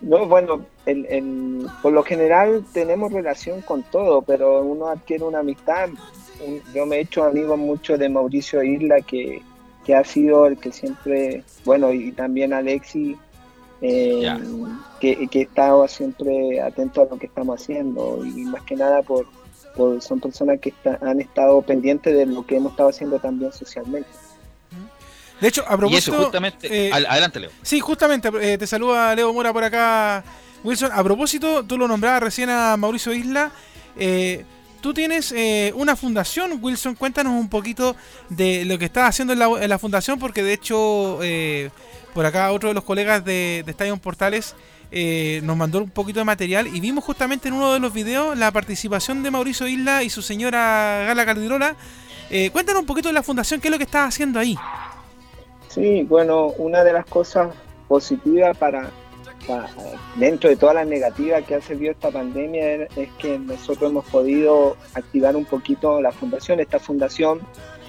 [0.00, 5.40] No, bueno, el, el- por lo general tenemos relación con todo, pero uno adquiere una
[5.40, 5.88] amistad.
[6.46, 9.42] Un- Yo me he hecho amigo mucho de Mauricio Isla, que,
[9.84, 13.16] que ha sido el que siempre, bueno, y también Alexi,
[13.80, 14.36] eh,
[15.00, 19.26] que, que estaba siempre atento a lo que estamos haciendo y más que nada por,
[19.76, 23.52] por son personas que está- han estado pendientes de lo que hemos estado haciendo también
[23.52, 24.08] socialmente.
[25.40, 26.12] De hecho, a Y propósito.
[26.14, 26.88] eso, justamente.
[26.88, 27.50] eh, al- adelante, Leo.
[27.62, 30.24] Sí, justamente, eh, te saluda Leo Mora por acá,
[30.64, 30.90] Wilson.
[30.92, 33.52] A propósito, tú lo nombrabas recién a Mauricio Isla.
[34.00, 34.44] eh,
[34.80, 36.94] tú tienes eh, una fundación, Wilson.
[36.96, 37.94] Cuéntanos un poquito
[38.28, 41.70] de lo que estás haciendo en la, en la fundación, porque de hecho, eh,
[42.18, 44.56] por acá otro de los colegas de, de Estadio Portales
[44.90, 48.36] eh, nos mandó un poquito de material y vimos justamente en uno de los videos
[48.36, 51.76] la participación de Mauricio Isla y su señora Gala Caldirola.
[52.28, 54.56] Eh, cuéntanos un poquito de la fundación, qué es lo que estás haciendo ahí.
[55.68, 57.54] Sí, bueno, una de las cosas
[57.86, 58.90] positivas para,
[59.46, 59.70] para-
[60.16, 64.76] dentro de todas las negativas que ha servido esta pandemia es que nosotros hemos podido
[64.92, 66.58] activar un poquito la fundación.
[66.58, 67.38] Esta fundación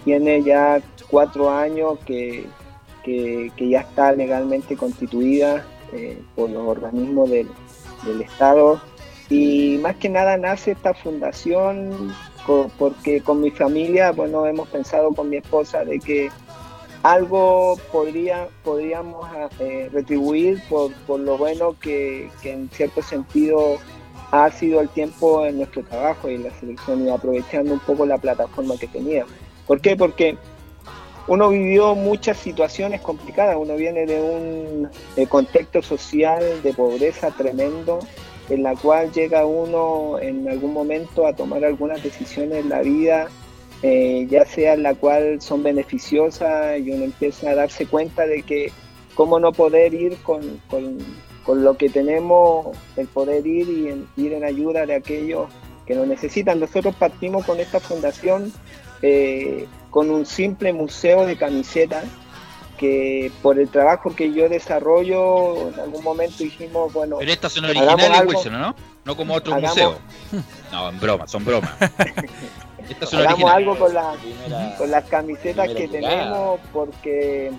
[0.06, 0.80] tiene ya
[1.10, 2.46] cuatro años que,
[3.10, 7.48] que, que ya está legalmente constituida eh, por los organismos del,
[8.06, 8.82] del Estado
[9.30, 12.14] y más que nada nace esta fundación
[12.80, 16.32] porque con mi familia, bueno, hemos pensado con mi esposa de que
[17.04, 19.28] algo podría, podríamos
[19.60, 23.78] eh, retribuir por, por lo bueno que, que en cierto sentido
[24.32, 28.06] ha sido el tiempo en nuestro trabajo y en la selección y aprovechando un poco
[28.06, 29.32] la plataforma que teníamos.
[29.68, 29.96] ¿Por qué?
[29.96, 30.36] Porque
[31.28, 38.00] uno vivió muchas situaciones complicadas, uno viene de un eh, contexto social de pobreza tremendo,
[38.50, 43.28] en la cual llega uno en algún momento a tomar algunas decisiones en la vida,
[43.84, 48.72] eh, ya sea la cual son beneficiosas y uno empieza a darse cuenta de que
[49.14, 50.98] cómo no poder ir con, con,
[51.44, 55.48] con lo que tenemos, el poder ir y ir en ayuda de aquellos
[55.86, 56.60] que lo necesitan.
[56.60, 58.52] Nosotros partimos con esta fundación
[59.02, 62.06] eh, con un simple museo de camisetas
[62.78, 67.66] que por el trabajo que yo desarrollo en algún momento dijimos bueno Pero estas son
[67.66, 68.76] originales, algo- Wilson, ¿no?
[69.04, 69.98] No como otro hagamos- museo.
[70.72, 71.72] No, en broma, son bromas.
[72.90, 73.56] estas son hagamos originales.
[73.56, 76.20] algo con, la- con las camisetas que llegada.
[76.24, 77.52] tenemos porque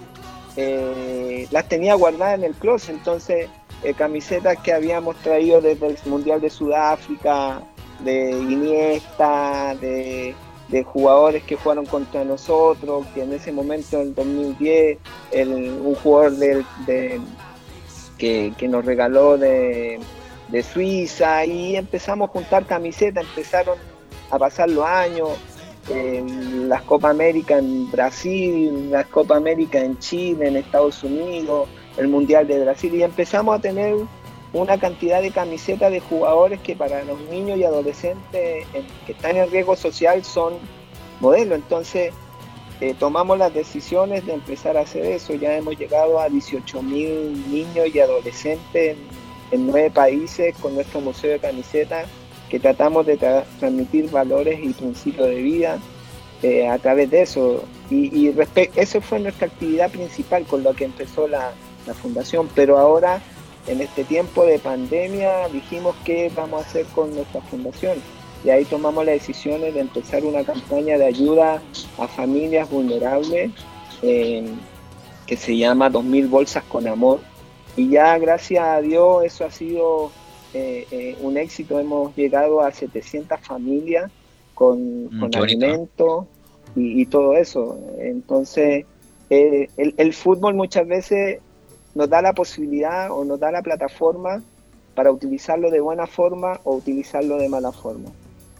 [0.57, 3.48] eh, las tenía guardadas en el closet, entonces
[3.82, 7.61] eh, camisetas que habíamos traído desde el Mundial de Sudáfrica,
[8.01, 10.35] de Iniesta, de,
[10.70, 14.98] de jugadores que jugaron contra nosotros, que en ese momento, en el 2010,
[15.32, 17.20] el- un jugador del- de,
[18.18, 19.98] que, nos regaló de,
[20.48, 23.78] de Suiza y empezamos a juntar camisetas, empezaron
[24.30, 25.30] a pasar los años,
[26.68, 32.47] las Copa América en Brasil, las Copa América en Chile, en Estados Unidos, el Mundial
[32.47, 33.97] de Brasil y empezamos a tener
[34.52, 39.36] una cantidad de camisetas de jugadores que para los niños y adolescentes en- que están
[39.36, 40.55] en riesgo social son
[41.20, 41.56] modelos.
[41.59, 42.12] Entonces
[42.81, 45.35] eh, tomamos las decisiones de empezar a hacer eso.
[45.35, 48.97] Ya hemos llegado a 18 mil niños y adolescentes
[49.52, 52.06] en, nueve países con nuestro museo de camisetas
[52.48, 55.78] que tratamos de tra- transmitir valores y principios de vida
[56.43, 57.62] eh, a través de eso.
[57.90, 58.35] Y, y
[58.77, 61.52] eso fue nuestra actividad principal con lo que empezó la,
[61.86, 62.48] la fundación.
[62.55, 63.20] Pero ahora,
[63.70, 67.98] en este tiempo de pandemia, dijimos qué vamos a hacer con nuestra fundación.
[68.44, 71.62] Y ahí tomamos las decisiones de empezar una campaña de ayuda
[71.98, 73.52] a familias vulnerables
[74.02, 74.44] eh,
[75.26, 77.20] que se llama 2000 bolsas con amor.
[77.76, 80.10] Y ya gracias a Dios eso ha sido
[80.52, 81.78] eh, eh, un éxito.
[81.78, 84.10] Hemos llegado a 700 familias
[84.55, 86.26] con, Mm, alimentos
[86.74, 87.78] y, y todo eso.
[87.98, 88.84] Entonces,
[89.28, 91.40] eh, el, el fútbol muchas veces
[91.94, 94.42] nos da la posibilidad o nos da la plataforma
[94.94, 98.10] para utilizarlo de buena forma o utilizarlo de mala forma.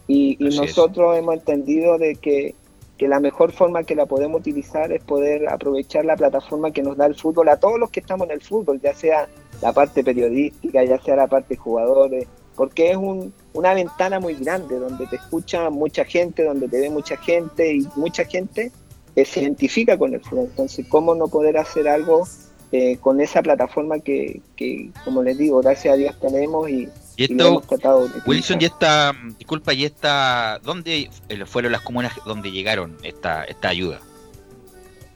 [0.07, 0.57] Y, y es.
[0.57, 2.55] nosotros hemos entendido de que,
[2.99, 6.97] que la mejor forma que la podemos utilizar es poder aprovechar la plataforma que nos
[6.97, 9.29] da el fútbol a todos los que estamos en el fútbol, ya sea
[9.63, 12.27] la parte periodística, ya sea la parte jugadores,
[12.57, 16.91] porque es un- una ventana muy grande donde te escucha mucha gente, donde te ve
[16.91, 18.73] mucha gente y mucha gente
[19.17, 20.47] eh, se identifica con el fútbol.
[20.47, 22.27] Entonces, ¿cómo no poder hacer algo
[22.73, 27.25] eh, con esa plataforma que, que, como les digo, gracias a Dios tenemos y, Y
[27.25, 31.73] y lo esto, hemos tratado de Wilson, y esta, disculpa, y esta, ¿dónde eh, fueron
[31.73, 34.01] las comunas donde llegaron esta, esta ayuda?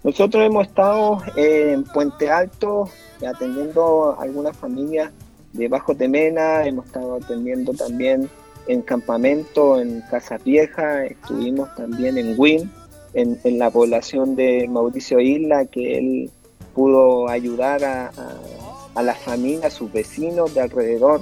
[0.02, 2.90] Nosotros hemos estado en Puente Alto
[3.26, 5.12] atendiendo a algunas familias
[5.52, 8.28] de Bajo Temena, hemos estado atendiendo también
[8.66, 12.70] en campamento, en Casa Vieja, estuvimos también en Win,
[13.14, 16.30] en, en la población de Mauricio Isla, que él
[16.74, 18.38] pudo ayudar a, a,
[18.94, 21.20] a las familias, a sus vecinos de alrededor.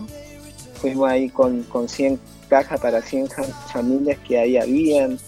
[0.81, 2.19] Fuimos ahí con, con 100
[2.49, 3.43] cajas para 100 ja-
[3.73, 5.19] familias que ahí habían.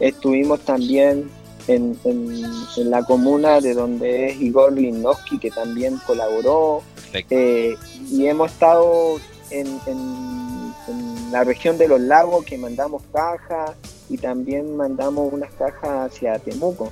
[0.00, 1.30] Estuvimos también
[1.68, 2.44] en, en-
[2.76, 6.82] en la comuna de donde es Igor Linowski, que también colaboró.
[7.30, 7.76] Eh,
[8.10, 9.18] y hemos estado
[9.50, 13.72] en, en- en la región de los lagos, que mandamos cajas
[14.10, 16.90] y también mandamos unas cajas hacia Temuco.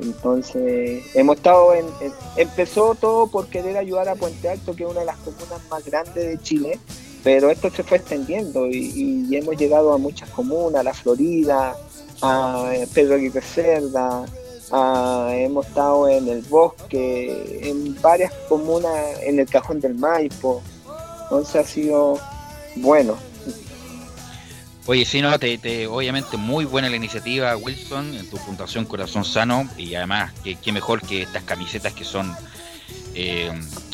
[0.00, 1.86] Entonces, hemos estado en,
[2.36, 5.84] Empezó todo por querer ayudar a Puente Alto, que es una de las comunas más
[5.84, 6.78] grandes de Chile,
[7.24, 11.76] pero esto se fue extendiendo y, y hemos llegado a muchas comunas, a La Florida,
[12.22, 14.24] a eh, Pedro Aguirre Cerda,
[14.70, 18.92] hemos estado en el bosque, en varias comunas,
[19.22, 20.62] en el Cajón del Maipo.
[21.24, 22.18] Entonces ha sido
[22.76, 23.16] bueno.
[24.88, 29.22] Oye, sí, no, te, te- obviamente muy buena la iniciativa, Wilson, en tu Fundación Corazón
[29.22, 32.34] Sano, y además, qué qué mejor que estas camisetas que son
[33.14, 33.50] eh,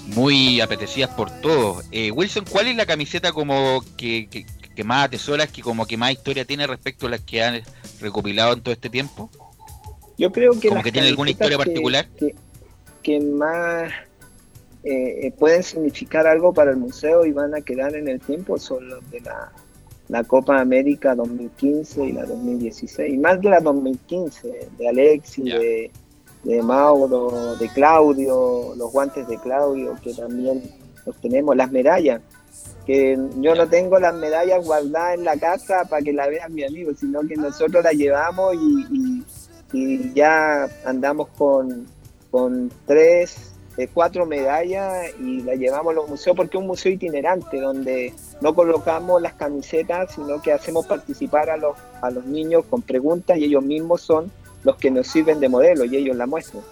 [0.07, 1.85] muy apetecidas por todos.
[1.91, 5.97] Eh, Wilson, ¿cuál es la camiseta como que, que- que más atesoras, que como que
[5.97, 7.62] más historia tiene respecto a las que han
[8.01, 9.31] recopilado en todo este tiempo?
[10.16, 12.09] Yo creo que ¿Como que tiene alguna historia que- particular?
[12.19, 12.35] Que,
[13.03, 13.93] que más
[14.85, 18.59] eh, eh, pueden significar algo para el museo y van a quedar en el tiempo
[18.59, 19.51] son los de la,
[20.09, 25.91] la Copa América 2015 y la 2016, y más de la 2015, de Alexis, de,
[26.45, 30.63] de Mauro, de Claudio, los guantes de Claudio, que también
[31.07, 32.21] los tenemos, las medallas,
[32.87, 36.65] que yo no tengo las medallas guardadas en la casa para que la vean mi
[36.65, 39.25] amigo, sino que nosotros las llevamos y, y-
[39.73, 41.87] y ya andamos con,
[42.31, 46.93] con tres, eh, cuatro medallas y las llevamos a los museos porque es un museo
[46.93, 52.65] itinerante donde no colocamos las camisetas, sino que hacemos participar a los, a los niños
[52.71, 54.31] con preguntas y ellos mismos son
[54.63, 56.63] los que nos sirven de modelo y ellos la muestran.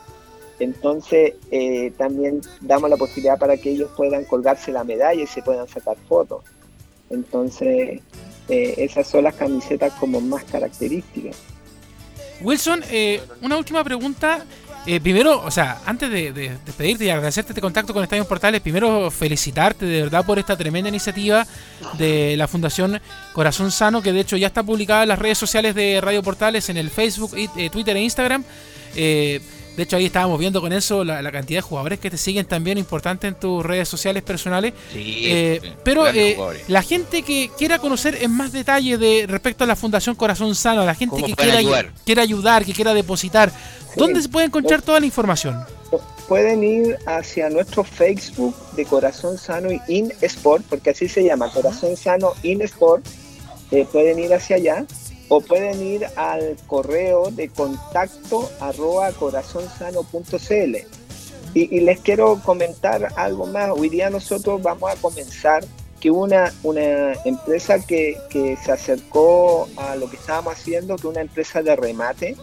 [0.60, 5.42] Entonces eh, también damos la posibilidad para que ellos puedan colgarse la medalla y se
[5.42, 6.44] puedan sacar fotos.
[7.10, 8.00] Entonces
[8.48, 11.36] eh, esas son las camisetas como más características.
[12.42, 12.82] Wilson,
[13.40, 14.44] una última pregunta.
[14.84, 18.60] Eh, primero, o sea, antes de, de despedirte y agradecerte este contacto con Estadio Portales,
[18.60, 21.46] primero felicitarte de verdad por esta tremenda iniciativa
[21.98, 23.00] de la Fundación
[23.32, 26.68] Corazón Sano, que de hecho ya está publicada en las redes sociales de Radio Portales,
[26.68, 28.44] en el Facebook, eh, Twitter e Instagram.
[28.96, 29.40] Eh,
[29.76, 32.44] de hecho, ahí estábamos viendo con eso la, la cantidad de jugadores que te siguen
[32.46, 34.74] también importante en tus redes sociales personales.
[34.92, 36.36] Sí, Eh, sí, pero eh,
[36.68, 40.84] la gente que quiera conocer en más detalle de respecto a la Fundación Corazón Sano,
[40.84, 41.92] la gente ¿Cómo que quiera ayudar?
[42.04, 43.50] quiera ayudar, que quiera depositar,
[43.96, 45.56] ¿dónde se puede encontrar toda la información?
[46.28, 51.50] Pueden ir hacia nuestro Facebook de Corazón Sano y In Sport, porque así se llama,
[51.50, 53.06] Corazón Sano In Sport.
[53.70, 54.86] Eh, pueden ir hacia allá
[55.34, 60.76] o pueden ir al correo de contacto arroba corazonsano.cl.
[61.54, 63.70] Y, y les quiero comentar algo más.
[63.70, 65.64] Hoy día nosotros vamos a comenzar
[66.00, 71.22] que una, una empresa que, que se acercó a lo que estábamos haciendo, que una
[71.22, 72.36] empresa de remate,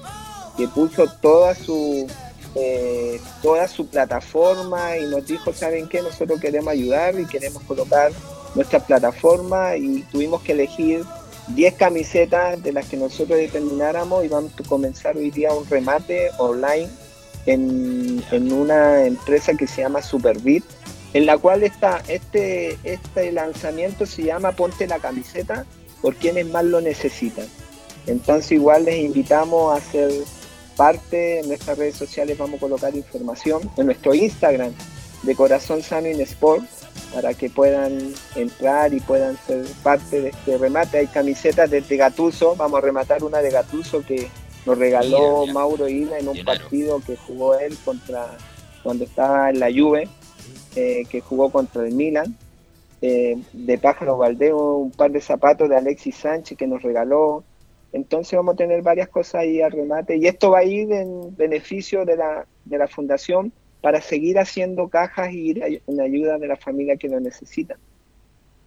[0.57, 2.07] que puso toda su,
[2.55, 6.01] eh, toda su plataforma y nos dijo, ¿saben qué?
[6.01, 8.11] Nosotros queremos ayudar y queremos colocar
[8.55, 11.05] nuestra plataforma y tuvimos que elegir
[11.55, 16.29] 10 camisetas de las que nosotros determináramos y vamos a comenzar hoy día un remate
[16.37, 16.89] online
[17.45, 20.63] en, en una empresa que se llama Superbit,
[21.13, 25.65] en la cual está este, este lanzamiento se llama Ponte la camiseta
[26.01, 27.45] por quienes más lo necesitan.
[28.05, 30.11] Entonces igual les invitamos a ser
[30.75, 34.71] parte en nuestras redes sociales, vamos a colocar información en nuestro Instagram
[35.23, 36.63] de Corazón Sano in Sport
[37.13, 40.99] para que puedan entrar y puedan ser parte de este remate.
[40.99, 44.27] Hay camisetas de Gatuso, vamos a rematar una de Gatuso que
[44.65, 45.53] nos regaló Mira, mira.
[45.53, 48.37] Mauro Isla en un partido que jugó él contra
[48.83, 50.07] cuando estaba en la Juve,
[50.75, 52.35] eh, que jugó contra el Milan.
[53.01, 57.45] Eh, de Pájaro Valdeo, un par de zapatos de Alexis Sánchez que nos regaló.
[57.93, 61.35] Entonces vamos a tener varias cosas ahí al remate y esto va a ir en
[61.35, 66.47] beneficio de la, de la fundación para seguir haciendo cajas y ir en ayuda de
[66.47, 67.75] la familia que lo necesita.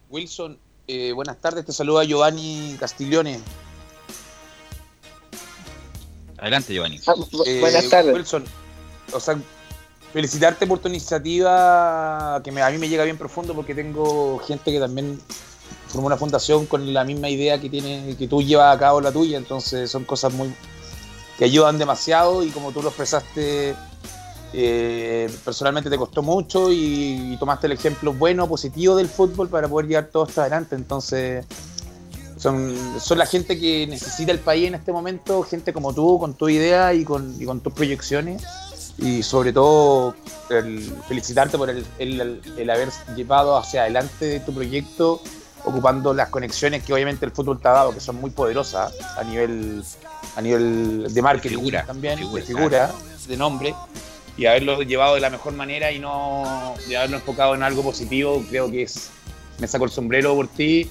[0.09, 0.57] Wilson,
[0.87, 3.39] eh, buenas tardes, te saluda Giovanni Castiglione.
[6.37, 6.99] Adelante, Giovanni.
[7.45, 8.13] Eh, buenas tardes.
[8.13, 8.43] Wilson,
[9.13, 9.37] o sea,
[10.11, 14.71] felicitarte por tu iniciativa que me- a mí me llega bien profundo porque tengo gente
[14.71, 15.19] que también
[15.87, 19.11] formó una fundación con la misma idea que tiene que tú llevas a cabo la
[19.11, 20.53] tuya, entonces son cosas muy
[21.37, 23.75] que ayudan demasiado y como tú lo expresaste
[24.53, 29.67] eh, personalmente te costó mucho y, y tomaste el ejemplo bueno, positivo del fútbol para
[29.67, 31.45] poder llevar todo esto adelante, entonces
[32.37, 36.33] son, son la gente que necesita el país en este momento, gente como tú, con
[36.33, 38.43] tu idea y con, y con tus proyecciones.
[38.97, 40.13] Y sobre todo,
[40.51, 45.19] el felicitarte por el, el- el haber llevado hacia adelante tu proyecto,
[45.65, 49.23] ocupando las conexiones que obviamente el fútbol te ha dado, que son muy poderosas a
[49.23, 49.83] nivel,
[50.35, 52.91] a nivel de marketing figura, también, figura, de figura,
[53.27, 53.75] de nombre.
[54.37, 58.43] Y haberlo llevado de la mejor manera y no de haberlo enfocado en algo positivo,
[58.49, 59.11] creo que es
[59.59, 60.89] me saco el sombrero por ti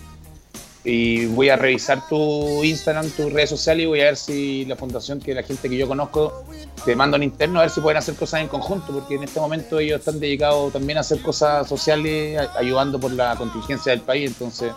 [0.84, 4.74] y voy a revisar tu Instagram, tus redes sociales y voy a ver si la
[4.74, 6.44] fundación, que la gente que yo conozco,
[6.84, 9.38] te mando en interno a ver si pueden hacer cosas en conjunto, porque en este
[9.38, 14.30] momento ellos están dedicados también a hacer cosas sociales, ayudando por la contingencia del país,
[14.30, 14.72] entonces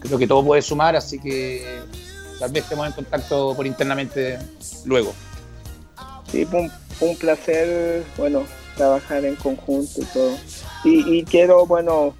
[0.00, 1.82] creo que todo puede sumar, así que
[2.38, 4.38] tal vez estemos en contacto por internamente
[4.86, 5.12] luego.
[6.30, 6.70] Sí, fue
[7.00, 8.42] un, placer, bueno,
[8.76, 10.32] trabajar en conjunto y todo.
[10.84, 12.14] Y, quiero, bueno,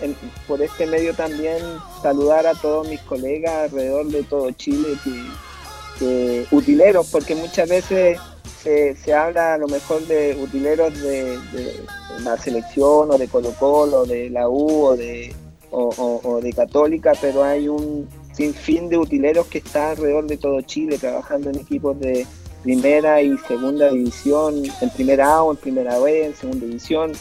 [0.00, 0.16] en-
[0.46, 1.58] por este medio también
[2.02, 8.18] saludar a todos mis colegas alrededor de todo Chile, que, utileros, porque muchas veces
[8.62, 11.80] se, se habla a lo mejor de utileros de, de-
[12.22, 15.34] la selección o de Colo Colo, de la U o de,
[15.70, 20.60] o, o- de Católica, pero hay un sinfín de utileros que están alrededor de todo
[20.62, 22.26] Chile trabajando en equipos de
[22.62, 27.12] primera y segunda división, en primera A o en primera B, en segunda división,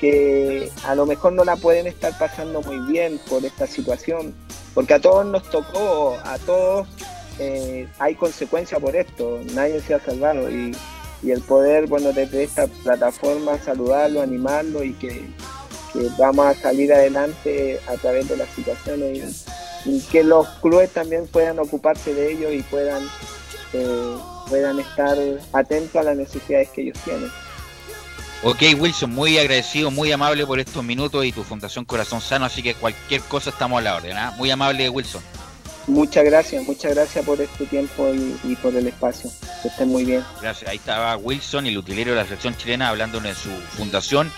[0.00, 4.34] que a lo mejor no la pueden estar pasando muy bien por esta situación,
[4.74, 6.88] porque a todos nos tocó, a todos
[7.38, 10.76] eh, hay consecuencia por esto, nadie se ha salvado y,
[11.26, 15.24] el poder, bueno, desde esta plataforma saludarlo, animarlo y que,
[16.18, 19.46] vamos a salir adelante a través de las situaciones
[19.86, 23.02] y, que los clubes también puedan ocuparse de ello y puedan,
[23.72, 24.16] eh,
[24.48, 25.16] puedan estar
[25.52, 27.30] atentos a las necesidades que ellos tienen.
[28.42, 32.62] Ok, Wilson, muy agradecido, muy amable por estos minutos y tu Fundación Corazón Sano, así
[32.62, 34.16] que cualquier cosa estamos a la orden.
[34.18, 34.34] ¿ah?
[34.36, 35.22] Muy amable, Wilson.
[35.86, 39.30] Muchas gracias, muchas gracias por este tiempo y, y por el espacio.
[39.62, 40.22] Que estén muy bien.
[40.40, 40.70] Gracias.
[40.70, 44.30] Ahí estaba Wilson, el utilero de la selección chilena, hablando de su fundación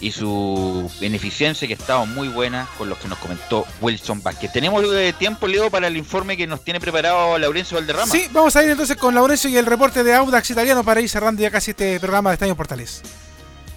[0.00, 4.52] y su beneficencia, que estaba muy buena con lo que nos comentó Wilson Vázquez.
[4.52, 8.12] Tenemos eh, tiempo, Leo, para el informe que nos tiene preparado Laurencio Valderrama.
[8.12, 11.08] Sí, vamos a ir entonces con Laurencio y el reporte de Audax Italiano para ir
[11.08, 13.02] cerrando ya casi este programa de Estadio Portales.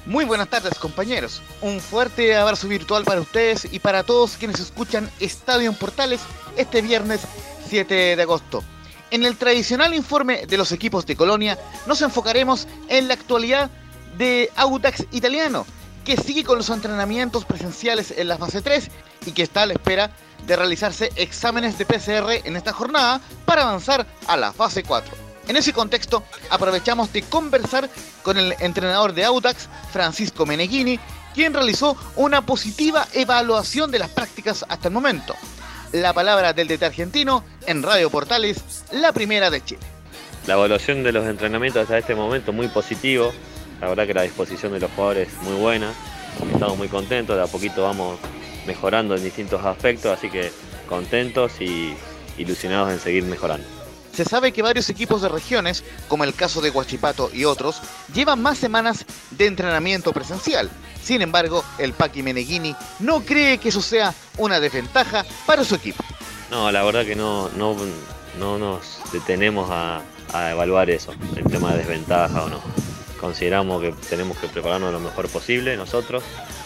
[0.05, 5.09] Muy buenas tardes compañeros, un fuerte abrazo virtual para ustedes y para todos quienes escuchan
[5.19, 6.21] Estadio en Portales
[6.57, 7.21] este viernes
[7.69, 8.63] 7 de agosto.
[9.11, 13.69] En el tradicional informe de los equipos de Colonia nos enfocaremos en la actualidad
[14.17, 15.65] de Audax Italiano,
[16.03, 18.89] que sigue con los entrenamientos presenciales en la fase 3
[19.25, 20.11] y que está a la espera
[20.45, 25.29] de realizarse exámenes de PCR en esta jornada para avanzar a la fase 4.
[25.47, 27.89] En ese contexto, aprovechamos de conversar
[28.21, 30.99] con el entrenador de Audax, Francisco Meneghini,
[31.33, 35.35] quien realizó una positiva evaluación de las prácticas hasta el momento.
[35.91, 39.81] La palabra del DT argentino en Radio Portales, la primera de Chile.
[40.45, 43.33] La evaluación de los entrenamientos hasta este momento muy positivo.
[43.81, 45.93] La verdad que la disposición de los jugadores muy buena.
[46.53, 48.19] Estamos muy contentos, de a poquito vamos
[48.65, 50.51] mejorando en distintos aspectos, así que
[50.87, 51.95] contentos y
[52.37, 53.65] ilusionados en seguir mejorando.
[54.13, 57.81] Se sabe que varios equipos de regiones, como el caso de Huachipato y otros,
[58.13, 60.69] llevan más semanas de entrenamiento presencial.
[61.01, 66.03] Sin embargo, el Paqui Meneghini no cree que eso sea una desventaja para su equipo.
[66.51, 67.75] No, la verdad que no, no,
[68.37, 70.01] no nos detenemos a,
[70.33, 72.88] a evaluar eso, el tema de desventaja o no.
[73.19, 76.23] Consideramos que tenemos que prepararnos lo mejor posible nosotros.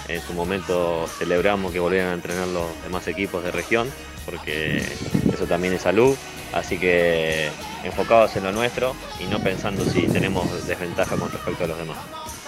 [0.08, 3.90] En su momento celebramos que volvieran a entrenar los demás equipos de región,
[4.26, 4.86] porque
[5.34, 6.16] eso también es salud.
[6.54, 7.50] Así que
[7.84, 11.98] enfocados en lo nuestro y no pensando si tenemos desventaja con respecto a los demás.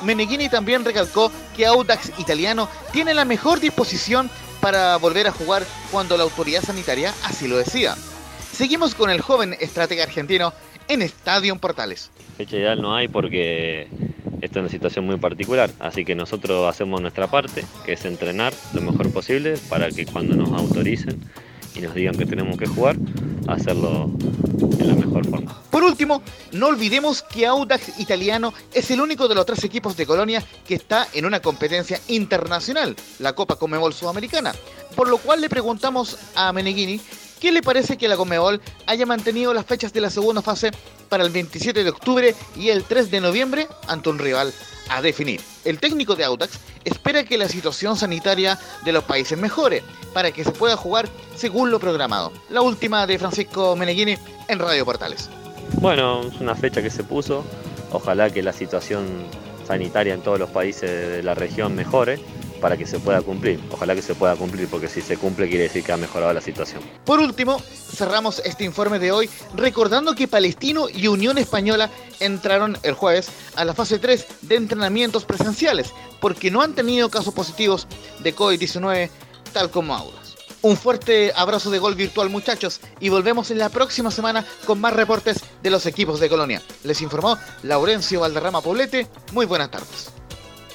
[0.04, 4.30] Meneghini también recalcó que Audax Italiano tiene la mejor disposición
[4.62, 7.98] para volver a jugar cuando la autoridad sanitaria así lo decida.
[8.52, 10.54] Seguimos con el joven estratega argentino
[10.88, 12.12] en Estadio Portales.
[12.38, 13.88] Fecha ideal no hay porque
[14.42, 18.54] esto es una situación muy particular, así que nosotros hacemos nuestra parte, que es entrenar
[18.74, 21.20] lo mejor posible para que cuando nos autoricen
[21.76, 22.96] y nos digan que tenemos que jugar,
[23.48, 24.12] hacerlo
[24.80, 25.62] en la mejor forma.
[25.70, 26.22] Por último,
[26.52, 30.76] no olvidemos que Audax Italiano es el único de los tres equipos de Colonia que
[30.76, 34.54] está en una competencia internacional, la Copa Conmebol Sudamericana,
[34.96, 37.02] por lo cual le preguntamos a Meneghini
[37.40, 40.72] qué le parece que la Conmebol haya mantenido las fechas de la segunda fase
[41.10, 44.54] para el 27 de octubre y el 3 de noviembre ante un rival
[44.90, 45.42] a definir.
[45.64, 49.84] El técnico de Audax espera que la situación sanitaria de los países mejore
[50.14, 52.32] para que se pueda jugar según lo programado.
[52.50, 54.18] La última de Francisco Meneghini
[54.48, 55.30] en Radio Portales.
[55.74, 57.44] Bueno, es una fecha que se puso.
[57.92, 59.06] Ojalá que la situación
[59.68, 62.20] sanitaria en todos los países de la región mejore
[62.66, 63.60] para que se pueda cumplir.
[63.70, 66.42] Ojalá que se pueda cumplir porque si se cumple quiere decir que ha mejorado la
[66.42, 66.82] situación.
[67.06, 72.96] Por último, cerramos este informe de hoy recordando que Palestino y Unión Española entraron el
[72.96, 77.88] jueves a la fase 3 de entrenamientos presenciales porque no han tenido casos positivos
[78.22, 79.12] de COVID-19
[79.54, 80.36] tal como Audas.
[80.64, 84.94] Un fuerte abrazo de gol virtual muchachos y volvemos en la próxima semana con más
[84.94, 86.64] reportes de los equipos de Colonia.
[86.84, 89.08] Les informó Laurencio Valderrama Poblete.
[89.34, 90.15] Muy buenas tardes.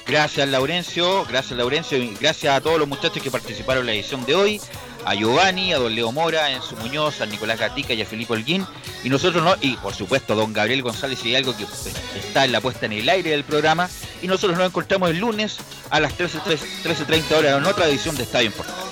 [0.07, 1.97] Gracias Laurencio, gracias Laurencio.
[1.97, 4.61] Y gracias a todos los muchachos que participaron en la edición de hoy,
[5.05, 8.33] a Giovanni, a don Leo Mora, a Enzo Muñoz, a Nicolás Gatica y a Felipe
[8.33, 8.65] Holguín,
[9.03, 11.65] y nosotros no, y por supuesto a don Gabriel González y algo que
[12.17, 13.89] está en la puesta en el aire del programa,
[14.21, 15.57] y nosotros nos encontramos el lunes
[15.89, 18.91] a las 13.30 13, horas en otra edición de Estadio en Portales.